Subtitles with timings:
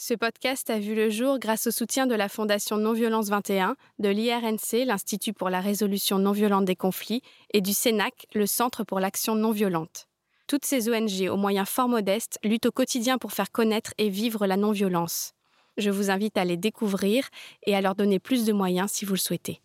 [0.00, 4.08] Ce podcast a vu le jour grâce au soutien de la Fondation Non-Violence 21, de
[4.08, 7.20] l'IRNC, l'Institut pour la résolution non violente des conflits,
[7.52, 10.06] et du CENAC, le Centre pour l'action non violente.
[10.46, 14.46] Toutes ces ONG, aux moyens fort modestes, luttent au quotidien pour faire connaître et vivre
[14.46, 15.32] la non-violence.
[15.78, 17.28] Je vous invite à les découvrir
[17.66, 19.60] et à leur donner plus de moyens si vous le souhaitez.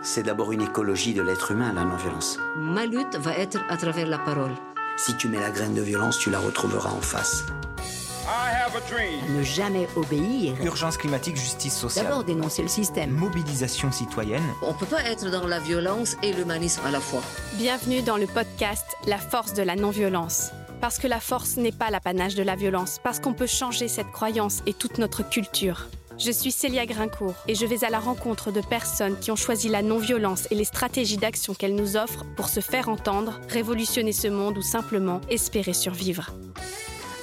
[0.00, 2.38] C'est d'abord une écologie de l'être humain, la non-violence.
[2.56, 4.54] Ma lutte va être à travers la parole.
[4.96, 7.44] Si tu mets la graine de violence, tu la retrouveras en face.
[9.28, 10.54] Ne jamais obéir.
[10.64, 12.06] Urgence climatique, justice sociale.
[12.06, 13.10] D'abord dénoncer le système.
[13.10, 14.44] Mobilisation citoyenne.
[14.62, 17.22] On ne peut pas être dans la violence et l'humanisme à la fois.
[17.54, 20.52] Bienvenue dans le podcast La force de la non-violence.
[20.80, 24.12] Parce que la force n'est pas l'apanage de la violence, parce qu'on peut changer cette
[24.12, 25.88] croyance et toute notre culture.
[26.16, 29.68] Je suis Célia Grincourt et je vais à la rencontre de personnes qui ont choisi
[29.68, 34.28] la non-violence et les stratégies d'action qu'elles nous offrent pour se faire entendre, révolutionner ce
[34.28, 36.30] monde ou simplement espérer survivre.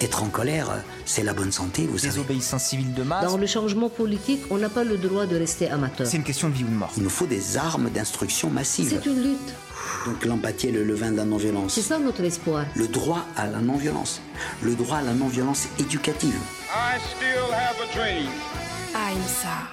[0.01, 2.13] Être en colère, c'est la bonne santé, vous savez.
[2.13, 3.23] Désobéissance civile de masse.
[3.23, 6.07] Dans le changement politique, on n'a pas le droit de rester amateur.
[6.07, 6.91] C'est une question de vie ou de mort.
[6.97, 8.89] Il nous faut des armes d'instruction massive.
[8.89, 9.53] C'est une lutte.
[10.05, 11.75] Donc l'empathie est le levain de la non-violence.
[11.75, 12.65] C'est ça notre espoir.
[12.75, 14.21] Le droit à la non-violence.
[14.63, 16.35] Le droit à la non-violence éducative.
[16.73, 18.27] I still have a dream.
[18.93, 19.69] Aïssa.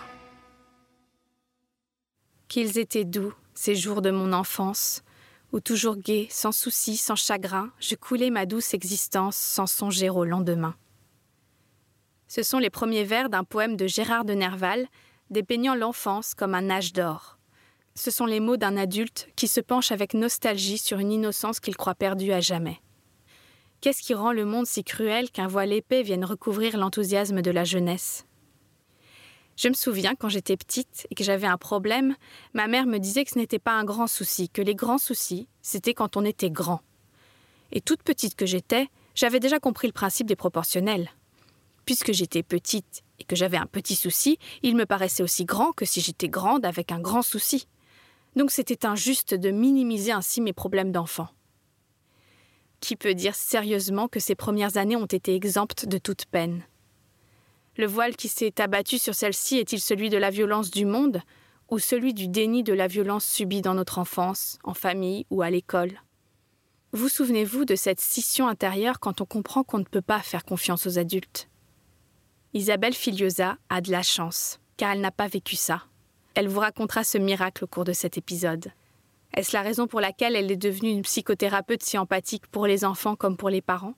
[2.47, 5.03] Qu'ils étaient doux, ces jours de mon enfance,
[5.53, 10.25] où toujours gai, sans souci, sans chagrin, je coulais ma douce existence sans songer au
[10.25, 10.77] lendemain.
[12.29, 14.87] Ce sont les premiers vers d'un poème de Gérard de Nerval,
[15.31, 17.39] dépeignant l'enfance comme un âge d'or.
[17.97, 21.77] Ce sont les mots d'un adulte qui se penche avec nostalgie sur une innocence qu'il
[21.77, 22.81] croit perdue à jamais.
[23.81, 27.65] Qu'est-ce qui rend le monde si cruel qu'un voile épais vienne recouvrir l'enthousiasme de la
[27.65, 28.28] jeunesse?
[29.59, 32.15] Je me souviens quand j'étais petite et que j'avais un problème,
[32.55, 35.49] ma mère me disait que ce n'était pas un grand souci, que les grands soucis,
[35.63, 36.81] c'était quand on était grand.
[37.73, 38.87] Et toute petite que j'étais,
[39.17, 41.11] j'avais déjà compris le principe des proportionnels.
[41.87, 45.85] Puisque j'étais petite et que j'avais un petit souci, il me paraissait aussi grand que
[45.85, 47.67] si j'étais grande avec un grand souci.
[48.37, 51.31] Donc c'était injuste de minimiser ainsi mes problèmes d'enfant.
[52.79, 56.63] Qui peut dire sérieusement que ces premières années ont été exemptes de toute peine?
[57.79, 61.23] Le voile qui s'est abattu sur celle-ci est-il celui de la violence du monde
[61.71, 65.51] ou celui du déni de la violence subie dans notre enfance, en famille ou à
[65.51, 65.93] l'école?
[66.93, 70.87] Vous souvenez-vous de cette scission intérieure quand on comprend qu'on ne peut pas faire confiance
[70.87, 71.49] aux adultes?
[72.53, 75.85] Isabelle Filiosa a de la chance, car elle n'a pas vécu ça.
[76.35, 78.73] Elle vous racontera ce miracle au cours de cet épisode.
[79.35, 83.15] Est-ce la raison pour laquelle elle est devenue une psychothérapeute si empathique pour les enfants
[83.15, 83.95] comme pour les parents?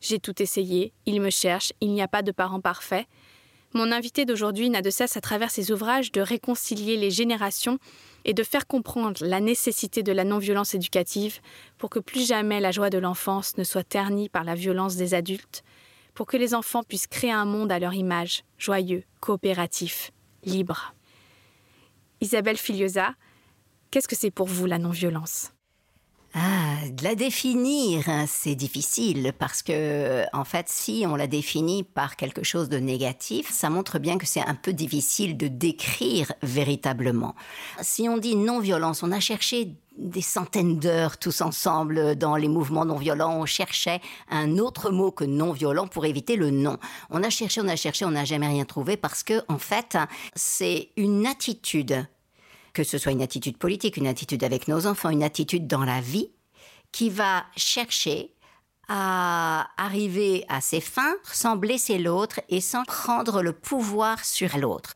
[0.00, 3.06] J'ai tout essayé, il me cherche, il n'y a pas de parents parfaits.
[3.72, 7.78] Mon invité d'aujourd'hui n'a de cesse à travers ses ouvrages de réconcilier les générations
[8.24, 11.40] et de faire comprendre la nécessité de la non-violence éducative
[11.76, 15.14] pour que plus jamais la joie de l'enfance ne soit ternie par la violence des
[15.14, 15.62] adultes,
[16.14, 20.10] pour que les enfants puissent créer un monde à leur image, joyeux, coopératif,
[20.42, 20.94] libre.
[22.20, 23.14] Isabelle Filiosa,
[23.90, 25.52] qu'est-ce que c'est pour vous la non-violence?
[26.38, 31.82] Ah, de la définir, hein, c'est difficile parce que, en fait, si on la définit
[31.82, 36.34] par quelque chose de négatif, ça montre bien que c'est un peu difficile de décrire
[36.42, 37.34] véritablement.
[37.80, 42.84] Si on dit non-violence, on a cherché des centaines d'heures tous ensemble dans les mouvements
[42.84, 43.40] non violents.
[43.40, 46.76] On cherchait un autre mot que non violent pour éviter le non.
[47.08, 49.96] On a cherché, on a cherché, on n'a jamais rien trouvé parce que, en fait,
[50.34, 52.06] c'est une attitude
[52.76, 56.02] que ce soit une attitude politique, une attitude avec nos enfants, une attitude dans la
[56.02, 56.28] vie,
[56.92, 58.34] qui va chercher
[58.86, 64.94] à arriver à ses fins sans blesser l'autre et sans prendre le pouvoir sur l'autre.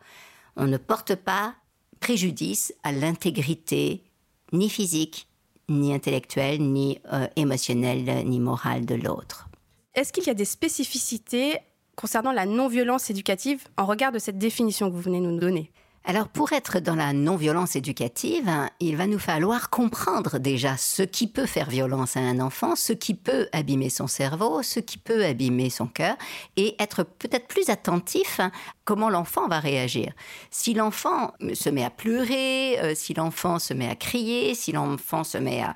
[0.57, 1.55] On ne porte pas
[2.01, 4.05] préjudice à l'intégrité
[4.53, 5.27] ni physique,
[5.71, 9.49] ni intellectuelle, ni euh, émotionnelle, ni morale de l'autre.
[9.95, 11.57] Est-ce qu'il y a des spécificités
[11.97, 15.73] concernant la non-violence éducative en regard de cette définition que vous venez de nous donner?
[16.05, 21.03] Alors pour être dans la non-violence éducative, hein, il va nous falloir comprendre déjà ce
[21.03, 24.97] qui peut faire violence à un enfant, ce qui peut abîmer son cerveau, ce qui
[24.97, 26.17] peut abîmer son cœur,
[26.57, 28.51] et être peut-être plus attentif à
[28.85, 30.13] comment l'enfant va réagir.
[30.51, 35.23] Si l'enfant se met à pleurer, euh, si l'enfant se met à crier, si l'enfant
[35.23, 35.75] se met à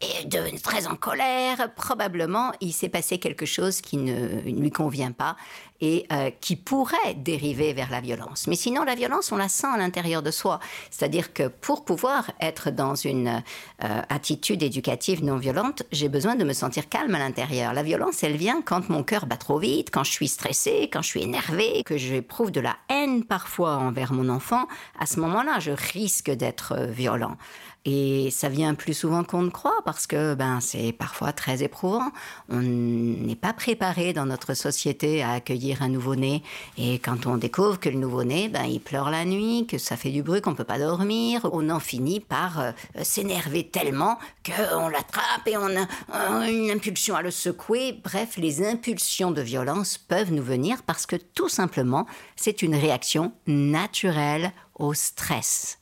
[0.00, 1.72] et devenu très en colère.
[1.74, 5.36] Probablement, il s'est passé quelque chose qui ne lui convient pas
[5.80, 8.46] et euh, qui pourrait dériver vers la violence.
[8.46, 10.60] Mais sinon, la violence, on la sent à l'intérieur de soi.
[10.90, 13.42] C'est-à-dire que pour pouvoir être dans une
[13.84, 17.72] euh, attitude éducative non violente, j'ai besoin de me sentir calme à l'intérieur.
[17.72, 21.02] La violence, elle vient quand mon cœur bat trop vite, quand je suis stressée, quand
[21.02, 24.66] je suis énervée, que j'éprouve de la haine parfois envers mon enfant.
[24.98, 27.36] À ce moment-là, je risque d'être euh, violent.
[27.88, 32.10] Et ça vient plus souvent qu'on ne croit parce que ben, c'est parfois très éprouvant.
[32.48, 36.42] On n'est pas préparé dans notre société à accueillir un nouveau-né.
[36.78, 40.10] Et quand on découvre que le nouveau-né, ben, il pleure la nuit, que ça fait
[40.10, 42.72] du bruit, qu'on ne peut pas dormir, on en finit par euh,
[43.02, 48.00] s'énerver tellement qu'on l'attrape et on a euh, une impulsion à le secouer.
[48.02, 53.32] Bref, les impulsions de violence peuvent nous venir parce que tout simplement, c'est une réaction
[53.46, 55.78] naturelle au stress.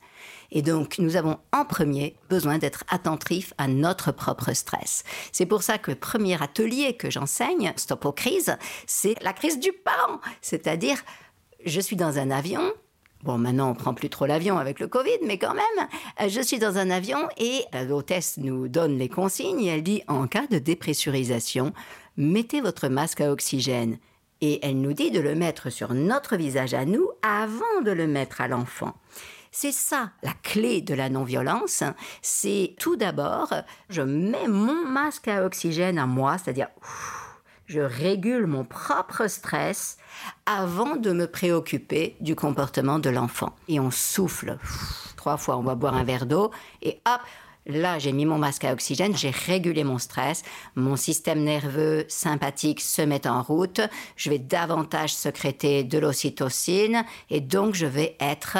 [0.51, 5.03] Et donc, nous avons en premier besoin d'être attentifs à notre propre stress.
[5.31, 8.57] C'est pour ça que le premier atelier que j'enseigne, Stop aux crises,
[8.87, 10.19] c'est la crise du parent.
[10.41, 10.97] C'est-à-dire,
[11.65, 12.61] je suis dans un avion,
[13.23, 15.87] Bon, maintenant, on prend plus trop l'avion avec le Covid, mais quand même,
[16.21, 20.03] euh, je suis dans un avion et l'hôtesse nous donne les consignes et elle dit
[20.07, 21.73] en cas de dépressurisation,
[22.17, 23.97] mettez votre masque à oxygène.
[24.41, 28.05] Et elle nous dit de le mettre sur notre visage à nous avant de le
[28.05, 28.93] mettre à l'enfant.
[29.57, 31.81] C'est ça la clé de la non-violence.
[32.21, 33.53] C'est tout d'abord,
[33.87, 36.67] je mets mon masque à oxygène à moi, c'est-à-dire
[37.65, 39.97] je régule mon propre stress
[40.45, 43.55] avant de me préoccuper du comportement de l'enfant.
[43.69, 44.57] Et on souffle
[45.15, 46.51] trois fois, on va boire un verre d'eau
[46.81, 47.21] et hop,
[47.67, 50.43] Là, j'ai mis mon masque à oxygène, j'ai régulé mon stress,
[50.75, 53.81] mon système nerveux sympathique se met en route,
[54.17, 58.59] je vais davantage sécréter de l'ocytocine et donc je vais être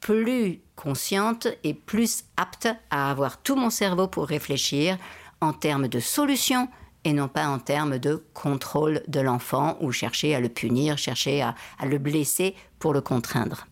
[0.00, 4.98] plus consciente et plus apte à avoir tout mon cerveau pour réfléchir
[5.40, 6.68] en termes de solutions
[7.04, 11.42] et non pas en termes de contrôle de l'enfant ou chercher à le punir, chercher
[11.42, 13.66] à, à le blesser pour le contraindre.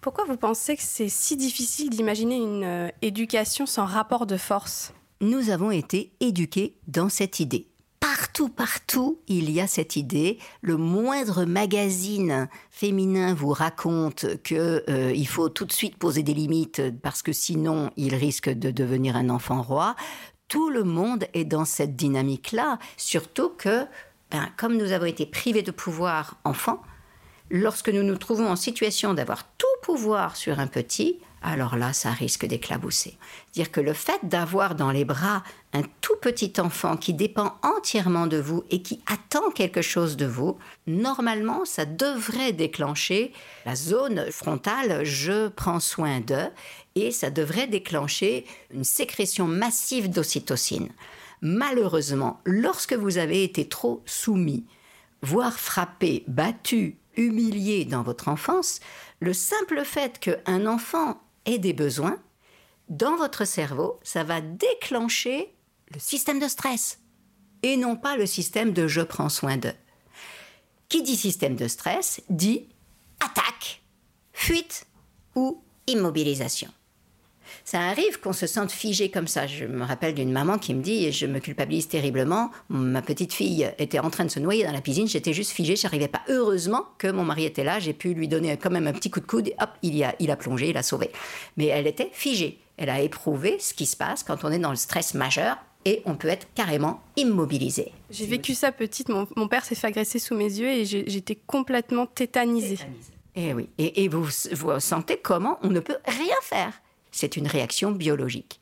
[0.00, 4.94] Pourquoi vous pensez que c'est si difficile d'imaginer une euh, éducation sans rapport de force?
[5.20, 7.66] Nous avons été éduqués dans cette idée
[8.30, 10.38] partout, partout, il y a cette idée.
[10.62, 16.32] Le moindre magazine féminin vous raconte que euh, il faut tout de suite poser des
[16.32, 19.96] limites parce que sinon il risque de devenir un enfant roi.
[20.46, 23.84] Tout le monde est dans cette dynamique-là, surtout que,
[24.30, 26.80] ben, comme nous avons été privés de pouvoir enfant,
[27.50, 32.10] lorsque nous nous trouvons en situation d'avoir tout pouvoir sur un petit, alors là, ça
[32.10, 33.16] risque d'éclabousser.
[33.54, 35.42] Dire que le fait d'avoir dans les bras
[35.72, 40.26] un tout petit enfant qui dépend entièrement de vous et qui attend quelque chose de
[40.26, 43.32] vous, normalement, ça devrait déclencher
[43.64, 46.48] la zone frontale je prends soin de
[46.94, 50.90] et ça devrait déclencher une sécrétion massive d'ocytocine.
[51.40, 54.66] Malheureusement, lorsque vous avez été trop soumis,
[55.22, 58.80] voire frappé, battu, humilié dans votre enfance,
[59.20, 61.18] le simple fait qu'un enfant
[61.50, 62.20] ait des besoins,
[62.88, 65.54] dans votre cerveau, ça va déclencher
[65.92, 66.98] le système de stress
[67.62, 69.72] et non pas le système de je prends soin de.
[70.88, 72.68] Qui dit système de stress dit
[73.20, 73.82] attaque,
[74.32, 74.86] fuite
[75.34, 76.70] ou immobilisation.
[77.64, 79.46] Ça arrive qu'on se sente figé comme ça.
[79.46, 83.32] Je me rappelle d'une maman qui me dit, et je me culpabilise terriblement, ma petite
[83.32, 86.22] fille était en train de se noyer dans la piscine, j'étais juste figée, j'arrivais pas.
[86.28, 89.20] Heureusement que mon mari était là, j'ai pu lui donner quand même un petit coup
[89.20, 91.10] de coude, et hop, il, a, il a plongé, il a sauvé.
[91.56, 92.58] Mais elle était figée.
[92.76, 96.02] Elle a éprouvé ce qui se passe quand on est dans le stress majeur et
[96.04, 97.92] on peut être carrément immobilisé.
[98.10, 102.06] J'ai vécu ça petite, mon, père s'est fait agresser sous mes yeux et j'étais complètement
[102.06, 102.78] tétanisée.
[103.36, 106.72] Et eh oui, et, et vous, vous sentez comment on ne peut rien faire.
[107.10, 108.60] C'est une réaction biologique.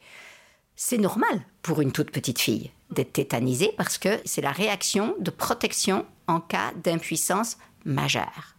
[0.76, 5.30] C'est normal pour une toute petite fille d'être tétanisée parce que c'est la réaction de
[5.30, 8.54] protection en cas d'impuissance majeure.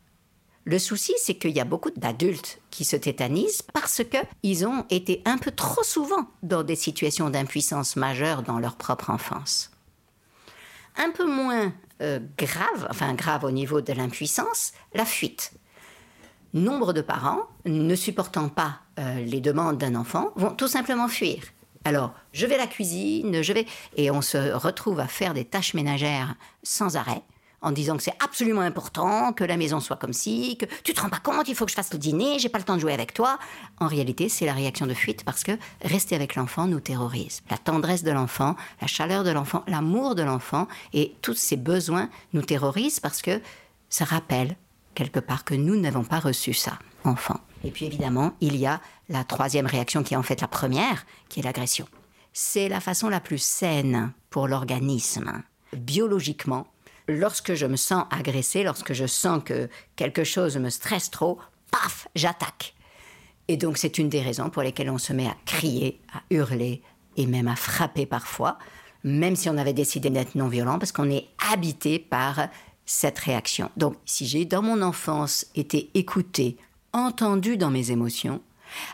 [0.66, 5.22] Le souci, c'est qu'il y a beaucoup d'adultes qui se tétanisent parce qu'ils ont été
[5.26, 9.72] un peu trop souvent dans des situations d'impuissance majeure dans leur propre enfance.
[10.98, 15.54] Un peu moins euh, grave, enfin grave au niveau de l'impuissance, la fuite.
[16.54, 21.42] Nombre de parents, ne supportant pas euh, les demandes d'un enfant, vont tout simplement fuir.
[21.86, 23.66] Alors, je vais à la cuisine, je vais...
[23.96, 27.24] Et on se retrouve à faire des tâches ménagères sans arrêt
[27.62, 31.02] en disant que c'est absolument important que la maison soit comme ci, que tu te
[31.02, 32.82] rends pas compte, il faut que je fasse le dîner, j'ai pas le temps de
[32.82, 33.38] jouer avec toi.
[33.80, 35.52] En réalité, c'est la réaction de fuite parce que
[35.82, 37.42] rester avec l'enfant nous terrorise.
[37.50, 42.10] La tendresse de l'enfant, la chaleur de l'enfant, l'amour de l'enfant et tous ses besoins
[42.34, 43.42] nous terrorisent parce que
[43.90, 44.56] ça rappelle
[44.96, 47.40] quelque part que nous n'avons pas reçu ça, enfant.
[47.64, 51.06] Et puis évidemment, il y a la troisième réaction qui est en fait la première,
[51.28, 51.88] qui est l'agression.
[52.34, 55.44] C'est la façon la plus saine pour l'organisme.
[55.74, 56.68] Biologiquement,
[57.08, 61.40] lorsque je me sens agressé, lorsque je sens que quelque chose me stresse trop,
[61.72, 62.76] paf, j'attaque.
[63.48, 66.84] Et donc c'est une des raisons pour lesquelles on se met à crier, à hurler
[67.18, 68.60] et même à frapper parfois,
[69.04, 72.48] même si on avait décidé d'être non violent, parce qu'on est habité par
[72.86, 73.72] cette réaction.
[73.76, 76.58] Donc si j'ai dans mon enfance été écouté,
[76.94, 78.42] entendu dans mes émotions,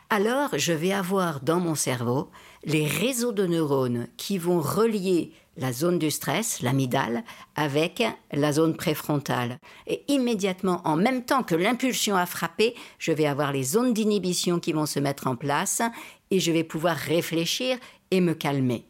[0.10, 2.30] alors je vais avoir dans mon cerveau
[2.64, 7.24] les réseaux de neurones qui vont relier la zone du stress, l'amygdale,
[7.56, 9.58] avec la zone préfrontale.
[9.88, 14.60] Et immédiatement, en même temps que l'impulsion a frappé, je vais avoir les zones d'inhibition
[14.60, 15.82] qui vont se mettre en place
[16.32, 17.78] et je vais pouvoir réfléchir
[18.12, 18.86] et me calmer.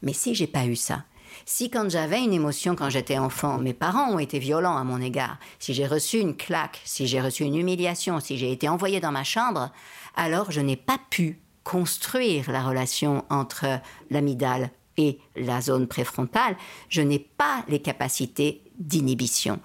[0.00, 1.04] Mais si j'ai pas eu ça,
[1.48, 5.00] si quand j'avais une émotion quand j'étais enfant, mes parents ont été violents à mon
[5.00, 9.00] égard, si j'ai reçu une claque, si j'ai reçu une humiliation, si j'ai été envoyé
[9.00, 9.70] dans ma chambre,
[10.14, 13.64] alors je n'ai pas pu construire la relation entre
[14.10, 16.54] l'amygdale et la zone préfrontale,
[16.90, 19.58] je n'ai pas les capacités d'inhibition.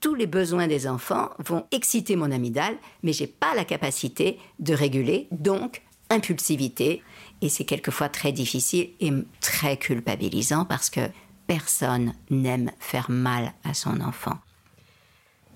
[0.00, 4.74] Tous les besoins des enfants vont exciter mon amygdale, mais j'ai pas la capacité de
[4.74, 7.00] réguler, donc impulsivité.
[7.42, 11.00] Et c'est quelquefois très difficile et très culpabilisant parce que
[11.48, 14.38] personne n'aime faire mal à son enfant.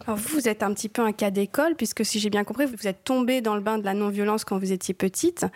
[0.05, 2.89] Alors vous, êtes un petit peu un cas d'école, puisque si j'ai bien compris, vous
[2.89, 5.47] êtes tombé dans le bain de la non-violence quand vous étiez petite,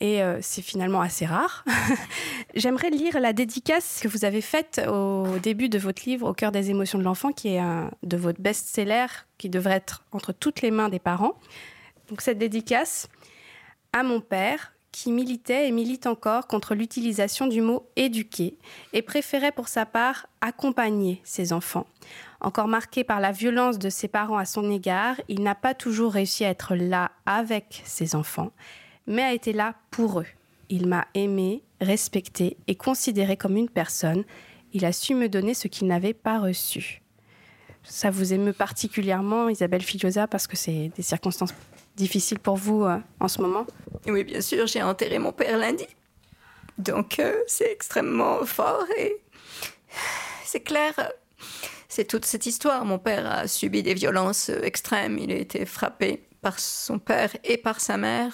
[0.00, 1.66] et euh, c'est finalement assez rare.
[2.54, 6.50] J'aimerais lire la dédicace que vous avez faite au début de votre livre Au cœur
[6.50, 9.06] des émotions de l'enfant, qui est un de votre best-seller,
[9.36, 11.34] qui devrait être entre toutes les mains des parents.
[12.08, 13.08] Donc cette dédicace
[13.92, 18.56] à mon père, qui militait et milite encore contre l'utilisation du mot éduquer
[18.92, 21.86] et préférait pour sa part accompagner ses enfants.
[22.40, 26.12] Encore marqué par la violence de ses parents à son égard, il n'a pas toujours
[26.12, 28.50] réussi à être là avec ses enfants,
[29.06, 30.26] mais a été là pour eux.
[30.68, 34.24] Il m'a aimé, respecté et considéré comme une personne.
[34.72, 37.02] Il a su me donner ce qu'il n'avait pas reçu.
[37.82, 41.54] Ça vous émeut particulièrement, Isabelle Filiosa, parce que c'est des circonstances
[41.96, 43.66] difficiles pour vous euh, en ce moment
[44.06, 45.86] Oui, bien sûr, j'ai enterré mon père lundi.
[46.78, 49.16] Donc euh, c'est extrêmement fort et
[50.44, 50.92] c'est clair,
[51.88, 52.84] c'est toute cette histoire.
[52.84, 55.18] Mon père a subi des violences extrêmes.
[55.18, 58.32] Il a été frappé par son père et par sa mère.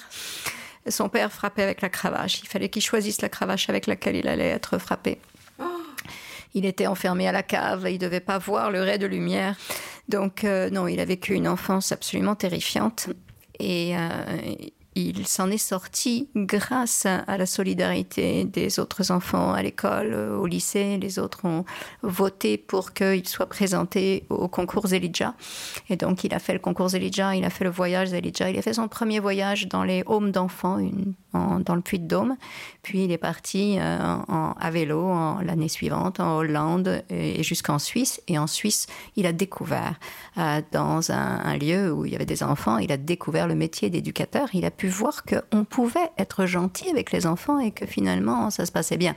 [0.88, 2.40] Son père frappait avec la cravache.
[2.40, 5.18] Il fallait qu'il choisisse la cravache avec laquelle il allait être frappé.
[6.54, 9.56] Il était enfermé à la cave, il ne devait pas voir le ray de lumière.
[10.08, 13.08] Donc euh, non, il a vécu une enfance absolument terrifiante.
[13.58, 14.54] Et euh,
[14.96, 20.96] il s'en est sorti grâce à la solidarité des autres enfants à l'école, au lycée.
[20.96, 21.66] Les autres ont
[22.02, 25.34] voté pour qu'il soit présenté au concours Elijah.
[25.90, 28.48] Et donc, il a fait le concours Elijah, il a fait le voyage Elijah.
[28.48, 30.78] Il a fait son premier voyage dans les homes d'enfants,
[31.34, 32.36] dans le Puy-de-Dôme.
[32.82, 35.12] Puis, il est parti euh, à vélo
[35.42, 38.22] l'année suivante en Hollande et, jusqu'en Suisse.
[38.28, 38.86] Et en Suisse,
[39.16, 40.00] il a découvert,
[40.38, 43.54] euh, dans un, un lieu où il y avait des enfants, il a découvert le
[43.54, 44.48] métier d'éducateur.
[44.54, 48.66] Il a pu voir qu'on pouvait être gentil avec les enfants et que finalement ça
[48.66, 49.14] se passait bien.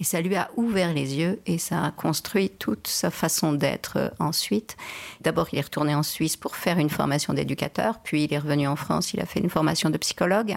[0.00, 3.96] Et ça lui a ouvert les yeux et ça a construit toute sa façon d'être
[3.96, 4.76] euh, ensuite.
[5.20, 8.66] D'abord, il est retourné en Suisse pour faire une formation d'éducateur, puis il est revenu
[8.66, 10.56] en France, il a fait une formation de psychologue.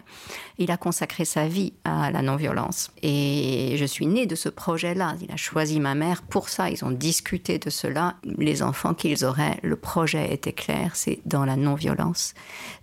[0.58, 2.92] Il a consacré sa vie à la non-violence.
[3.02, 5.16] Et je suis née de ce projet-là.
[5.22, 6.70] Il a choisi ma mère pour ça.
[6.70, 8.16] Ils ont discuté de cela.
[8.24, 12.34] Les enfants qu'ils auraient, le projet était clair, c'est dans la non-violence.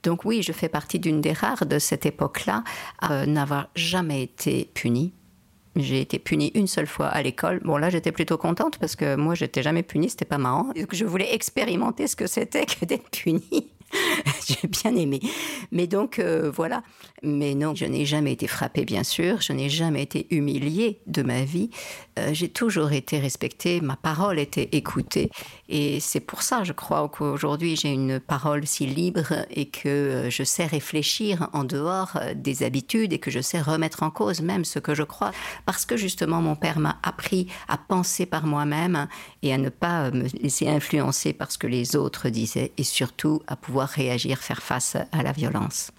[0.02, 2.64] Donc oui, je fais partie d'une des rares cette époque-là
[3.00, 5.12] à euh, n'avoir jamais été punie.
[5.74, 7.60] J'ai été punie une seule fois à l'école.
[7.64, 10.66] Bon, là, j'étais plutôt contente parce que moi, j'étais jamais punie, c'était pas marrant.
[10.92, 13.70] Je voulais expérimenter ce que c'était que d'être punie.
[14.46, 15.20] J'ai bien aimé.
[15.70, 16.82] Mais donc, euh, voilà.
[17.22, 19.40] Mais non, je n'ai jamais été frappée, bien sûr.
[19.40, 21.70] Je n'ai jamais été humiliée de ma vie.
[22.18, 23.80] Euh, j'ai toujours été respectée.
[23.80, 25.30] Ma parole était écoutée.
[25.68, 30.30] Et c'est pour ça, je crois, qu'aujourd'hui, j'ai une parole si libre et que euh,
[30.30, 34.64] je sais réfléchir en dehors des habitudes et que je sais remettre en cause même
[34.64, 35.32] ce que je crois.
[35.66, 39.06] Parce que justement, mon père m'a appris à penser par moi-même
[39.42, 43.42] et à ne pas me laisser influencer par ce que les autres disaient et surtout
[43.46, 45.90] à pouvoir réagir, faire face à la violence.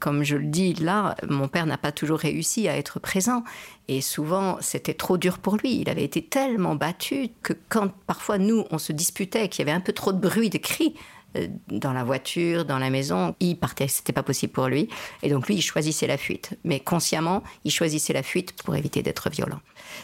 [0.00, 3.44] Comme je le dis là, mon père n'a pas toujours réussi à être présent
[3.86, 5.80] et souvent c'était trop dur pour lui.
[5.80, 9.76] Il avait été tellement battu que quand parfois nous on se disputait, qu'il y avait
[9.76, 10.96] un peu trop de bruit, de cris,
[11.36, 14.88] euh, dans la voiture, dans la maison, il partait, c'était pas possible pour lui.
[15.22, 16.58] Et donc lui, il choisissait la fuite.
[16.64, 19.60] Mais consciemment, il choisissait la fuite pour éviter d'être violent.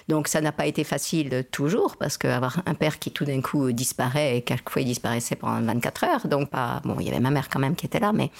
[0.08, 3.72] Donc ça n'a pas été facile toujours, parce qu'avoir un père qui tout d'un coup
[3.72, 6.80] disparaît, et quelquefois il disparaissait pendant 24 heures, donc pas...
[6.84, 8.30] Bon, il y avait ma mère quand même qui était là, mais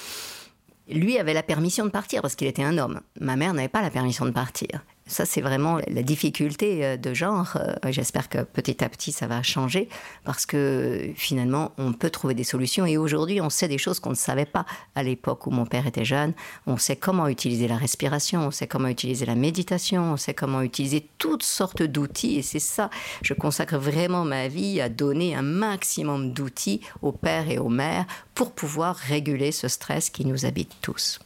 [0.89, 3.01] lui avait la permission de partir parce qu'il était un homme.
[3.21, 4.85] Ma mère n'avait pas la permission de partir.
[5.09, 7.57] Ça, c'est vraiment la difficulté euh, de genre.
[7.57, 9.89] Euh, j'espère que petit à petit, ça va changer
[10.25, 12.85] parce que finalement, on peut trouver des solutions.
[12.85, 15.87] Et aujourd'hui, on sait des choses qu'on ne savait pas à l'époque où mon père
[15.87, 16.35] était jeune.
[16.67, 20.61] On sait comment utiliser la respiration, on sait comment utiliser la méditation, on sait comment
[20.61, 22.37] utiliser toutes sortes d'outils.
[22.37, 22.91] Et c'est ça,
[23.23, 28.07] je consacre vraiment ma vie à donner un maximum d'outils aux pères et aux mères
[28.35, 31.19] pour pouvoir réguler ce stress qui nous habite tous.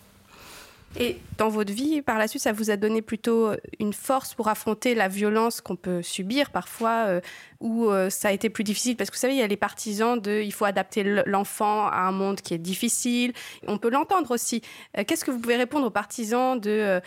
[0.98, 4.34] Et dans votre vie, par la suite, ça vous a donné plutôt euh, une force
[4.34, 7.20] pour affronter la violence qu'on peut subir parfois, euh,
[7.60, 8.96] ou euh, ça a été plus difficile?
[8.96, 12.00] Parce que vous savez, il y a les partisans de il faut adapter l'enfant à
[12.00, 13.32] un monde qui est difficile.
[13.66, 14.60] On peut l'entendre aussi.
[15.06, 17.00] Qu'est-ce que vous pouvez répondre aux partisans de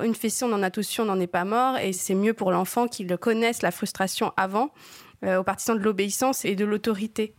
[0.00, 2.52] une fessée, on en a tous on n'en est pas mort, et c'est mieux pour
[2.52, 4.70] l'enfant qu'il connaisse la frustration avant,
[5.24, 7.34] aux partisans de l'obéissance et de l'autorité?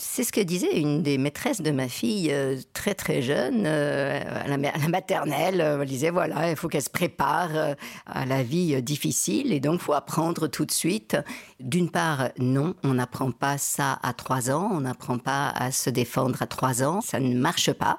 [0.00, 4.20] C'est ce que disait une des maîtresses de ma fille euh, très très jeune, euh,
[4.44, 4.56] à, la,
[4.88, 5.60] maternelle.
[5.60, 7.50] Euh, elle disait voilà, il faut qu'elle se prépare
[8.06, 11.16] à la vie difficile et donc faut apprendre tout de suite.
[11.58, 15.90] D'une part, non, on n'apprend pas ça à trois ans, on n'apprend pas à se
[15.90, 17.98] défendre à trois ans, ça ne marche pas.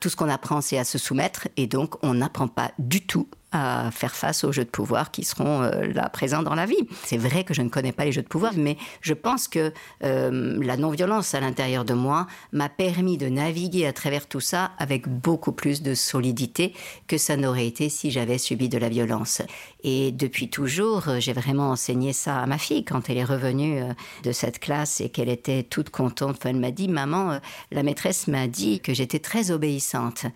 [0.00, 3.28] Tout ce qu'on apprend, c'est à se soumettre et donc on n'apprend pas du tout
[3.54, 6.88] à faire face aux jeux de pouvoir qui seront euh, là présents dans la vie.
[7.04, 9.72] C'est vrai que je ne connais pas les jeux de pouvoir, mais je pense que
[10.02, 14.72] euh, la non-violence à l'intérieur de moi m'a permis de naviguer à travers tout ça
[14.78, 16.74] avec beaucoup plus de solidité
[17.06, 19.42] que ça n'aurait été si j'avais subi de la violence.
[19.84, 23.92] Et depuis toujours, j'ai vraiment enseigné ça à ma fille quand elle est revenue euh,
[24.24, 26.44] de cette classe et qu'elle était toute contente.
[26.44, 27.38] elle m'a dit, maman,
[27.70, 30.26] la maîtresse m'a dit que j'étais très obéissante.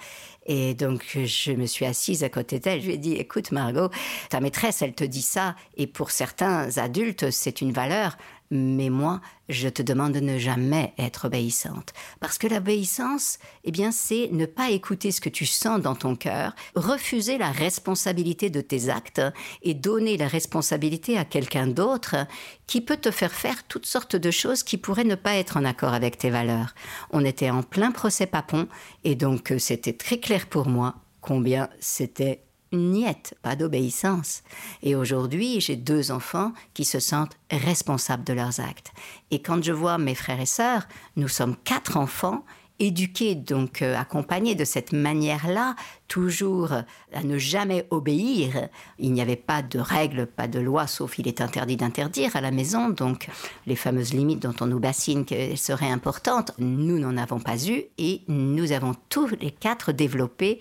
[0.49, 2.81] Et donc, je me suis assise à côté d'elle.
[2.81, 3.91] Je lui ai dit, écoute, Margot,
[4.31, 5.55] ta maîtresse, elle te dit ça.
[5.77, 8.17] Et pour certains adultes, c'est une valeur.
[8.51, 11.93] Mais moi, je te demande de ne jamais être obéissante.
[12.21, 16.17] Parce que l'obéissance, eh bien, c'est ne pas écouter ce que tu sens dans ton
[16.17, 19.23] cœur, refuser la responsabilité de tes actes
[19.63, 22.17] et donner la responsabilité à quelqu'un d'autre
[22.67, 25.65] qui peut te faire faire toutes sortes de choses qui pourraient ne pas être en
[25.65, 26.75] accord avec tes valeurs.
[27.11, 28.69] On était en plein procès papon
[29.05, 34.43] et donc euh, c'était très clair pour moi combien c'était niette, pas d'obéissance.
[34.83, 38.93] Et aujourd'hui, j'ai deux enfants qui se sentent responsables de leurs actes.
[39.31, 42.45] Et quand je vois mes frères et sœurs, nous sommes quatre enfants
[42.79, 45.75] éduqués, donc euh, accompagnés de cette manière-là,
[46.07, 46.73] toujours
[47.13, 48.69] à ne jamais obéir.
[48.99, 52.41] Il n'y avait pas de règles, pas de loi, sauf il est interdit d'interdire à
[52.41, 53.29] la maison, donc
[53.67, 57.83] les fameuses limites dont on nous bassine qu'elles seraient importantes, nous n'en avons pas eu
[57.99, 60.61] et nous avons tous les quatre développé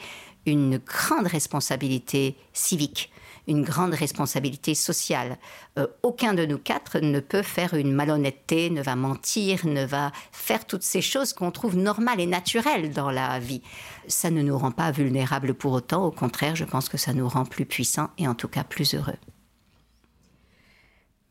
[0.51, 3.12] une grande responsabilité civique,
[3.47, 5.38] une grande responsabilité sociale.
[5.77, 10.12] Euh, aucun de nous quatre ne peut faire une malhonnêteté, ne va mentir, ne va
[10.31, 13.62] faire toutes ces choses qu'on trouve normales et naturelles dans la vie.
[14.07, 17.27] Ça ne nous rend pas vulnérables pour autant, au contraire, je pense que ça nous
[17.27, 19.17] rend plus puissants et en tout cas plus heureux.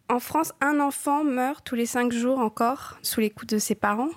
[0.09, 3.75] En France, un enfant meurt tous les cinq jours encore sous les coups de ses
[3.75, 4.11] parents.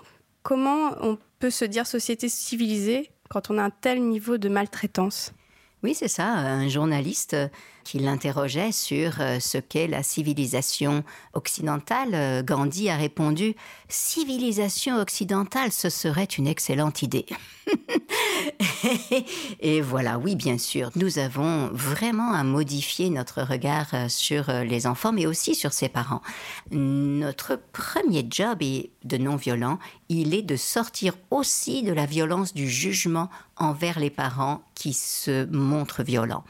[0.44, 5.34] Comment on peut se dire société civilisée quand on a un tel niveau de maltraitance
[5.84, 6.28] Oui, c'est ça.
[6.28, 7.36] Un journaliste
[7.90, 13.56] qui l'interrogeait sur euh, ce qu'est la civilisation occidentale, euh, Gandhi a répondu
[13.88, 17.26] Civilisation occidentale, ce serait une excellente idée.
[19.60, 24.86] Et voilà, oui, bien sûr, nous avons vraiment à modifier notre regard euh, sur les
[24.86, 26.22] enfants, mais aussi sur ses parents.
[26.70, 32.70] Notre premier job est de non-violent, il est de sortir aussi de la violence du
[32.70, 36.44] jugement envers les parents qui se montrent violents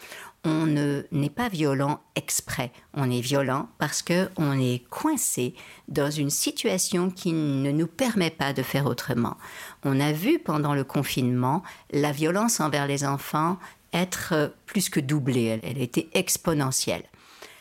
[0.49, 0.65] on
[1.11, 5.53] n'est pas violent exprès, on est violent parce que on est coincé
[5.87, 9.37] dans une situation qui ne nous permet pas de faire autrement.
[9.83, 13.57] On a vu pendant le confinement la violence envers les enfants
[13.93, 17.03] être plus que doublée, elle, a été exponentielle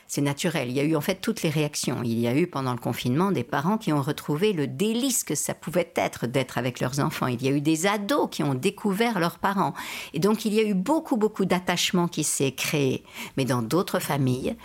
[0.08, 0.70] c'est naturel.
[0.70, 2.00] Il y a eu en fait toutes les réactions.
[2.02, 5.34] Il y a eu pendant le confinement des parents qui ont retrouvé le délice que
[5.34, 7.26] ça pouvait être d'être avec leurs enfants.
[7.26, 9.74] Il y a eu des ados qui ont découvert leurs parents.
[10.14, 13.04] Et donc il y a eu beaucoup, beaucoup d'attachement qui s'est créé.
[13.36, 14.56] Mais dans d'autres familles,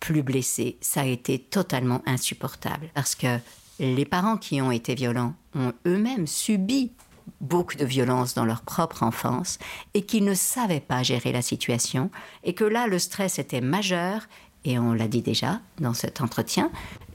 [0.00, 2.88] plus blessées, ça a été totalement insupportable.
[2.94, 3.38] Parce que
[3.78, 6.90] les parents qui ont été violents ont eux-mêmes subi
[7.40, 9.58] beaucoup de violence dans leur propre enfance
[9.94, 12.10] et qu'ils ne savaient pas gérer la situation
[12.44, 14.28] et que là le stress était majeur
[14.66, 16.70] et on l'a dit déjà dans cet entretien,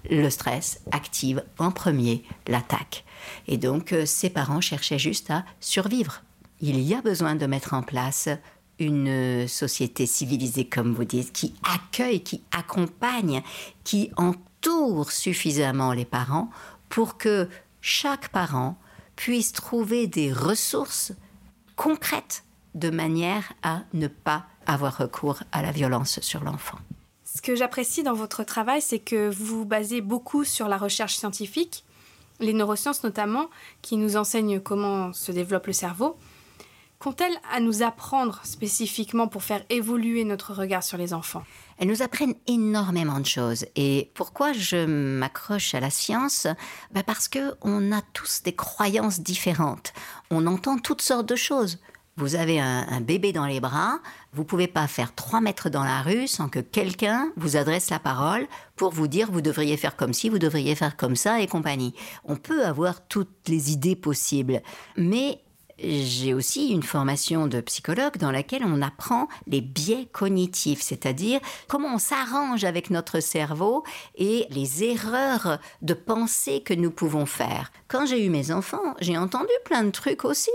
[0.09, 3.05] le stress active en premier l'attaque.
[3.47, 6.23] Et donc, euh, ses parents cherchaient juste à survivre.
[6.61, 8.29] Il y a besoin de mettre en place
[8.79, 13.43] une société civilisée, comme vous dites, qui accueille, qui accompagne,
[13.83, 16.49] qui entoure suffisamment les parents
[16.89, 17.47] pour que
[17.81, 18.77] chaque parent
[19.15, 21.13] puisse trouver des ressources
[21.75, 26.79] concrètes de manière à ne pas avoir recours à la violence sur l'enfant.
[27.33, 31.15] Ce que j'apprécie dans votre travail, c'est que vous vous basez beaucoup sur la recherche
[31.15, 31.85] scientifique,
[32.41, 33.49] les neurosciences notamment,
[33.81, 36.17] qui nous enseignent comment se développe le cerveau.
[36.99, 41.43] Qu'ont-elles à nous apprendre spécifiquement pour faire évoluer notre regard sur les enfants?
[41.77, 43.65] Elles nous apprennent énormément de choses.
[43.77, 46.47] Et pourquoi je m'accroche à la science?
[46.91, 49.93] Bah Parce que on a tous des croyances différentes.
[50.31, 51.79] On entend toutes sortes de choses
[52.17, 53.99] Vous avez un, bébé dans les bras,
[54.33, 57.99] vous pouvez pas faire trois mètres dans la rue sans que quelqu'un vous adresse la
[57.99, 61.47] parole pour vous dire vous devriez faire comme ci, vous devriez faire comme ça et
[61.47, 61.95] compagnie.
[62.25, 64.61] On peut avoir toutes les idées possibles,
[64.97, 65.41] mais
[65.83, 71.95] j'ai aussi une formation de psychologue dans laquelle on apprend les biais cognitifs, c'est-à-dire comment
[71.95, 73.83] on s'arrange avec notre cerveau
[74.15, 77.71] et les erreurs de pensée que nous pouvons faire.
[77.87, 80.51] Quand j'ai eu mes enfants, j'ai entendu plein de trucs aussi.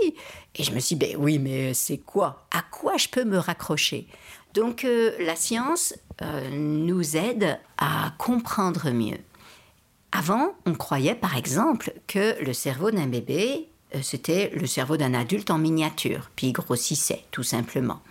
[0.55, 2.47] Et je me suis dit, ben oui, mais c'est quoi?
[2.51, 4.07] À quoi je peux me raccrocher?
[4.53, 9.19] Donc euh, la science euh, nous aide à comprendre mieux.
[10.11, 13.69] Avant, on croyait par exemple que le cerveau d'un bébé
[14.01, 18.01] c'était le cerveau d'un adulte en miniature, puis il grossissait, tout simplement.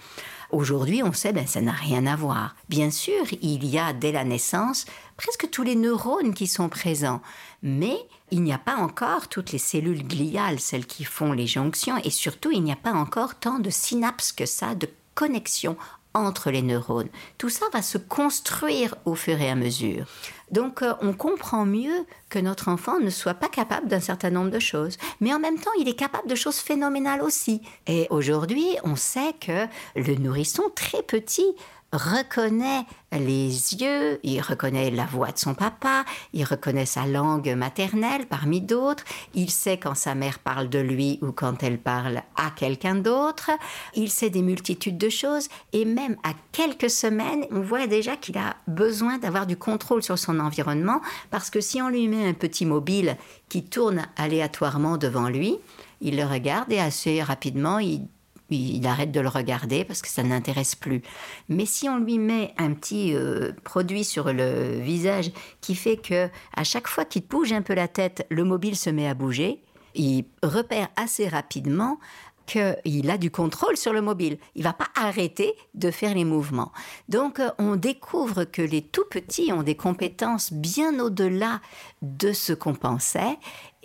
[0.50, 2.54] Aujourd'hui, on sait, ben, ça n'a rien à voir.
[2.68, 4.86] Bien sûr, il y a dès la naissance
[5.16, 7.20] presque tous les neurones qui sont présents,
[7.62, 7.96] mais
[8.30, 12.10] il n'y a pas encore toutes les cellules gliales, celles qui font les jonctions, et
[12.10, 15.76] surtout, il n'y a pas encore tant de synapses que ça, de connexions
[16.16, 17.08] entre les neurones.
[17.38, 20.06] Tout ça va se construire au fur et à mesure.
[20.50, 24.50] Donc euh, on comprend mieux que notre enfant ne soit pas capable d'un certain nombre
[24.50, 24.96] de choses.
[25.20, 27.62] Mais en même temps, il est capable de choses phénoménales aussi.
[27.86, 31.54] Et aujourd'hui, on sait que le nourrisson très petit
[31.96, 38.26] reconnaît les yeux, il reconnaît la voix de son papa, il reconnaît sa langue maternelle
[38.26, 39.04] parmi d'autres,
[39.34, 43.50] il sait quand sa mère parle de lui ou quand elle parle à quelqu'un d'autre,
[43.94, 48.38] il sait des multitudes de choses et même à quelques semaines, on voit déjà qu'il
[48.38, 52.34] a besoin d'avoir du contrôle sur son environnement parce que si on lui met un
[52.34, 53.16] petit mobile
[53.48, 55.58] qui tourne aléatoirement devant lui,
[56.00, 58.06] il le regarde et assez rapidement il
[58.50, 61.02] il arrête de le regarder parce que ça n'intéresse plus.
[61.48, 65.30] Mais si on lui met un petit euh, produit sur le visage
[65.60, 68.90] qui fait que à chaque fois qu'il bouge un peu la tête, le mobile se
[68.90, 69.60] met à bouger,
[69.94, 71.98] il repère assez rapidement
[72.46, 74.38] qu'il a du contrôle sur le mobile.
[74.54, 76.72] Il va pas arrêter de faire les mouvements.
[77.08, 81.60] Donc, euh, on découvre que les tout petits ont des compétences bien au-delà
[82.02, 83.36] de ce qu'on pensait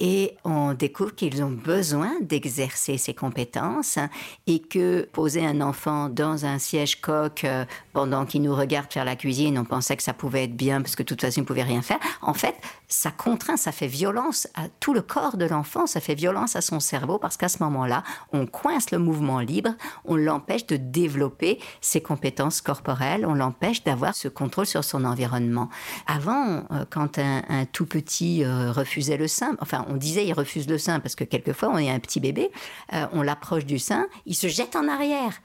[0.03, 3.99] et on découvre qu'ils ont besoin d'exercer ces compétences
[4.47, 9.05] et que poser un enfant dans un siège coq euh, pendant qu'il nous regarde faire
[9.05, 11.43] la cuisine, on pensait que ça pouvait être bien parce que de toute façon il
[11.43, 11.99] ne pouvait rien faire.
[12.23, 12.55] En fait,
[12.87, 16.61] ça contraint, ça fait violence à tout le corps de l'enfant, ça fait violence à
[16.61, 18.01] son cerveau parce qu'à ce moment-là,
[18.33, 24.15] on coince le mouvement libre, on l'empêche de développer ses compétences corporelles, on l'empêche d'avoir
[24.15, 25.69] ce contrôle sur son environnement.
[26.07, 30.67] Avant, euh, quand un, tout petit euh, refusait le sein, enfin on disait il refuse
[30.67, 32.51] le sein parce que quelquefois on est un petit bébé,
[32.93, 35.41] euh, on l'approche du sein, il se jette en arrière